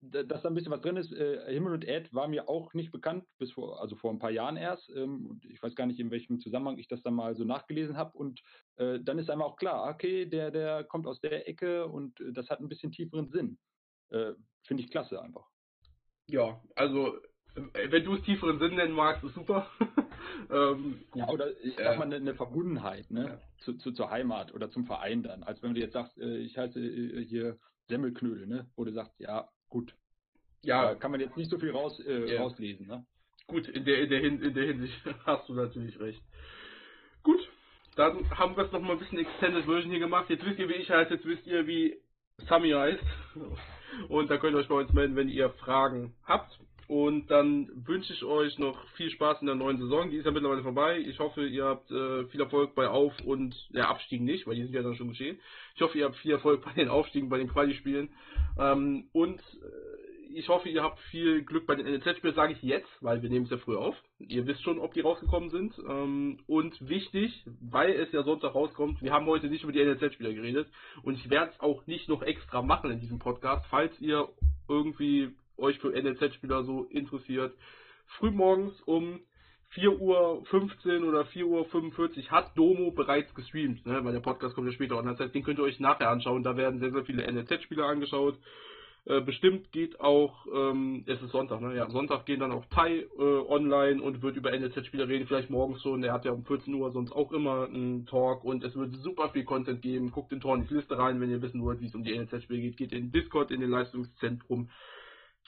[0.00, 1.12] dass da ein bisschen was drin ist.
[1.12, 4.30] Äh, Himmel und Erd war mir auch nicht bekannt, bis vor, also vor ein paar
[4.30, 4.90] Jahren erst.
[4.90, 8.16] Ähm, ich weiß gar nicht, in welchem Zusammenhang ich das dann mal so nachgelesen habe.
[8.18, 8.40] Und
[8.76, 12.32] äh, dann ist einmal auch klar, okay, der, der kommt aus der Ecke und äh,
[12.32, 13.58] das hat ein bisschen tieferen Sinn.
[14.10, 15.46] Äh, Finde ich klasse einfach.
[16.26, 17.16] Ja, also
[17.90, 19.68] wenn du es tieferen Sinn nennen magst, ist super.
[20.50, 23.24] ähm, ja, oder ich sag mal eine, eine Verbundenheit, ne?
[23.26, 23.38] Ja.
[23.64, 25.42] Zu, zu, zur Heimat oder zum Verein dann.
[25.42, 26.80] Als wenn du jetzt sagst, äh, ich heiße
[27.28, 28.66] hier Semmelknödel, ne?
[28.76, 29.94] Wo du sagst, ja, gut.
[30.62, 30.82] Ja.
[30.82, 32.40] Da kann man jetzt nicht so viel raus, äh, ja.
[32.40, 33.06] rauslesen, ne?
[33.46, 34.94] Gut, in der, in, der in der Hinsicht
[35.26, 36.22] hast du natürlich recht.
[37.22, 37.40] Gut,
[37.96, 40.28] dann haben wir es nochmal ein bisschen Extended Version hier gemacht.
[40.28, 41.98] Jetzt wisst ihr, wie ich heiße, jetzt wisst ihr, wie
[42.48, 43.02] Sami heißt.
[44.08, 46.58] Und da könnt ihr euch bei uns melden, wenn ihr Fragen habt.
[46.88, 50.10] Und dann wünsche ich euch noch viel Spaß in der neuen Saison.
[50.10, 50.98] Die ist ja mittlerweile vorbei.
[50.98, 54.62] Ich hoffe, ihr habt äh, viel Erfolg bei Auf- und der Abstiegen nicht, weil die
[54.62, 55.38] sind ja dann schon geschehen.
[55.74, 58.08] Ich hoffe, ihr habt viel Erfolg bei den Aufstiegen, bei den Quali-Spielen.
[58.58, 62.88] Ähm, und äh, ich hoffe, ihr habt viel Glück bei den NLZ-Spielen, sage ich jetzt,
[63.02, 63.94] weil wir nehmen es ja früh auf.
[64.18, 65.74] Ihr wisst schon, ob die rausgekommen sind.
[65.86, 70.32] Ähm, und wichtig, weil es ja Sonntag rauskommt, wir haben heute nicht über die NLZ-Spieler
[70.32, 70.68] geredet.
[71.02, 74.28] Und ich werde es auch nicht noch extra machen in diesem Podcast, falls ihr
[74.70, 77.54] irgendwie euch für NLZ-Spieler so interessiert,
[78.18, 79.20] frühmorgens um
[79.70, 84.02] 4 Uhr 15 oder 4 Uhr 45 hat Domo bereits gestreamt, ne?
[84.02, 86.42] weil der Podcast kommt ja später und das heißt, den könnt ihr euch nachher anschauen.
[86.42, 88.38] Da werden sehr, sehr viele NLZ-Spieler angeschaut.
[89.04, 91.74] Äh, bestimmt geht auch, ähm, es ist Sonntag, ne?
[91.74, 95.80] Ja, Sonntag gehen dann auch Tai äh, online und wird über NLZ-Spieler reden, vielleicht morgens
[95.82, 96.02] schon.
[96.02, 99.30] Der hat ja um 14 Uhr sonst auch immer einen Talk und es wird super
[99.30, 100.10] viel Content geben.
[100.10, 102.76] Guckt in Liste rein, wenn ihr wissen wollt, wie es um die NLZ-Spiele geht.
[102.76, 104.68] Geht in Discord, in den Leistungszentrum.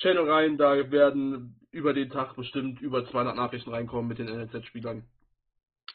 [0.00, 5.04] Channel rein, da werden über den Tag bestimmt über 200 Nachrichten reinkommen mit den NLZ-Spielern.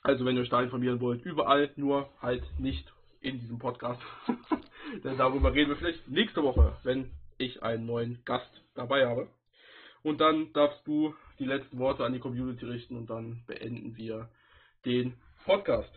[0.03, 2.91] Also wenn ihr euch da informieren wollt, überall, nur halt nicht
[3.21, 4.01] in diesem Podcast.
[5.03, 9.27] Denn darüber reden wir vielleicht nächste Woche, wenn ich einen neuen Gast dabei habe.
[10.03, 14.29] Und dann darfst du die letzten Worte an die Community richten und dann beenden wir
[14.85, 15.91] den Podcast.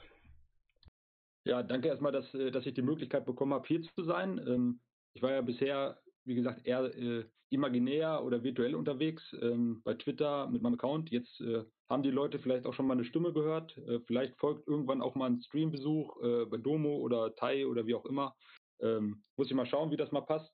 [1.45, 4.39] Ja, danke erstmal, dass, äh, dass ich die Möglichkeit bekommen habe, hier zu sein.
[4.47, 4.81] Ähm,
[5.13, 5.99] ich war ja bisher,
[6.29, 11.11] wie gesagt, eher äh, imaginär oder virtuell unterwegs ähm, bei Twitter mit meinem Account.
[11.11, 13.75] Jetzt äh, haben die Leute vielleicht auch schon mal eine Stimme gehört.
[14.07, 16.21] vielleicht folgt irgendwann auch mal ein Streambesuch
[16.51, 18.37] bei Domo oder Tai oder wie auch immer.
[18.81, 20.53] Ähm, muss ich mal schauen, wie das mal passt.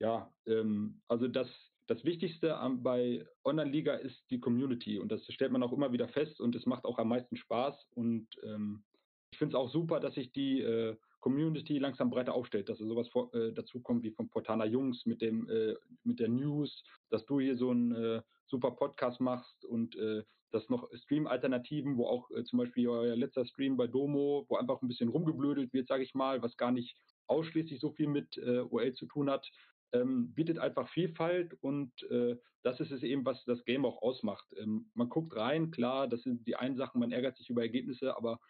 [0.00, 1.46] Ja, ähm, also das,
[1.86, 6.08] das Wichtigste am, bei Online-Liga ist die Community und das stellt man auch immer wieder
[6.08, 8.82] fest und es macht auch am meisten Spaß und ähm,
[9.30, 13.08] ich finde es auch super, dass sich die äh, Community langsam breiter aufstellt, dass sowas
[13.08, 17.24] vor, äh, dazu kommt wie vom Portana Jungs mit dem äh, mit der News, dass
[17.26, 22.30] du hier so einen äh, super Podcast machst und äh, dass noch Stream-Alternativen, wo auch
[22.32, 26.02] äh, zum Beispiel euer letzter Stream bei Domo, wo einfach ein bisschen rumgeblödelt wird, sage
[26.02, 26.96] ich mal, was gar nicht
[27.26, 29.48] ausschließlich so viel mit äh, OL zu tun hat,
[29.92, 34.46] ähm, bietet einfach Vielfalt und äh, das ist es eben, was das Game auch ausmacht.
[34.58, 38.16] Ähm, man guckt rein, klar, das sind die einen Sachen, man ärgert sich über Ergebnisse,
[38.16, 38.40] aber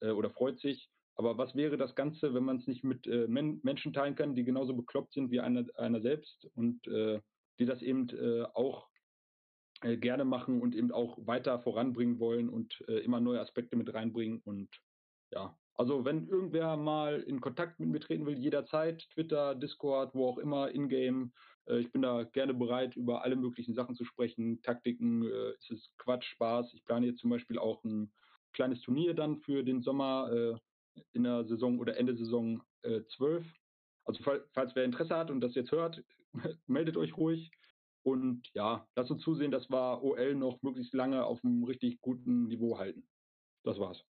[0.00, 0.90] äh, oder freut sich.
[1.16, 4.34] Aber was wäre das Ganze, wenn man es nicht mit äh, Men Menschen teilen kann,
[4.34, 7.20] die genauso bekloppt sind wie einer, einer selbst und äh,
[7.58, 8.88] die das eben äh, auch
[9.82, 14.40] äh, gerne machen und eben auch weiter voranbringen wollen und immer neue Aspekte mit reinbringen
[14.44, 14.68] und
[15.32, 20.26] ja, also wenn irgendwer mal in Kontakt mit mir treten will, jederzeit, Twitter, Discord, wo
[20.26, 21.30] auch immer, Ingame,
[21.66, 24.62] äh, ich bin da gerne bereit, über alle möglichen Sachen zu sprechen.
[24.62, 26.72] Taktiken, äh, es ist Quatsch, Spaß.
[26.74, 28.12] Ich plane jetzt zum Beispiel auch ein
[28.52, 30.54] kleines Turnier dann für den Sommer äh,
[31.12, 33.44] in der Saison oder Ende Saison äh, 12.
[34.04, 36.02] Also falls, falls wer Interesse hat und das jetzt hört,
[36.66, 37.50] meldet euch ruhig.
[38.02, 42.46] Und ja, lasst uns zusehen, dass wir OL noch möglichst lange auf einem richtig guten
[42.46, 43.08] Niveau halten.
[43.64, 44.04] Das war's.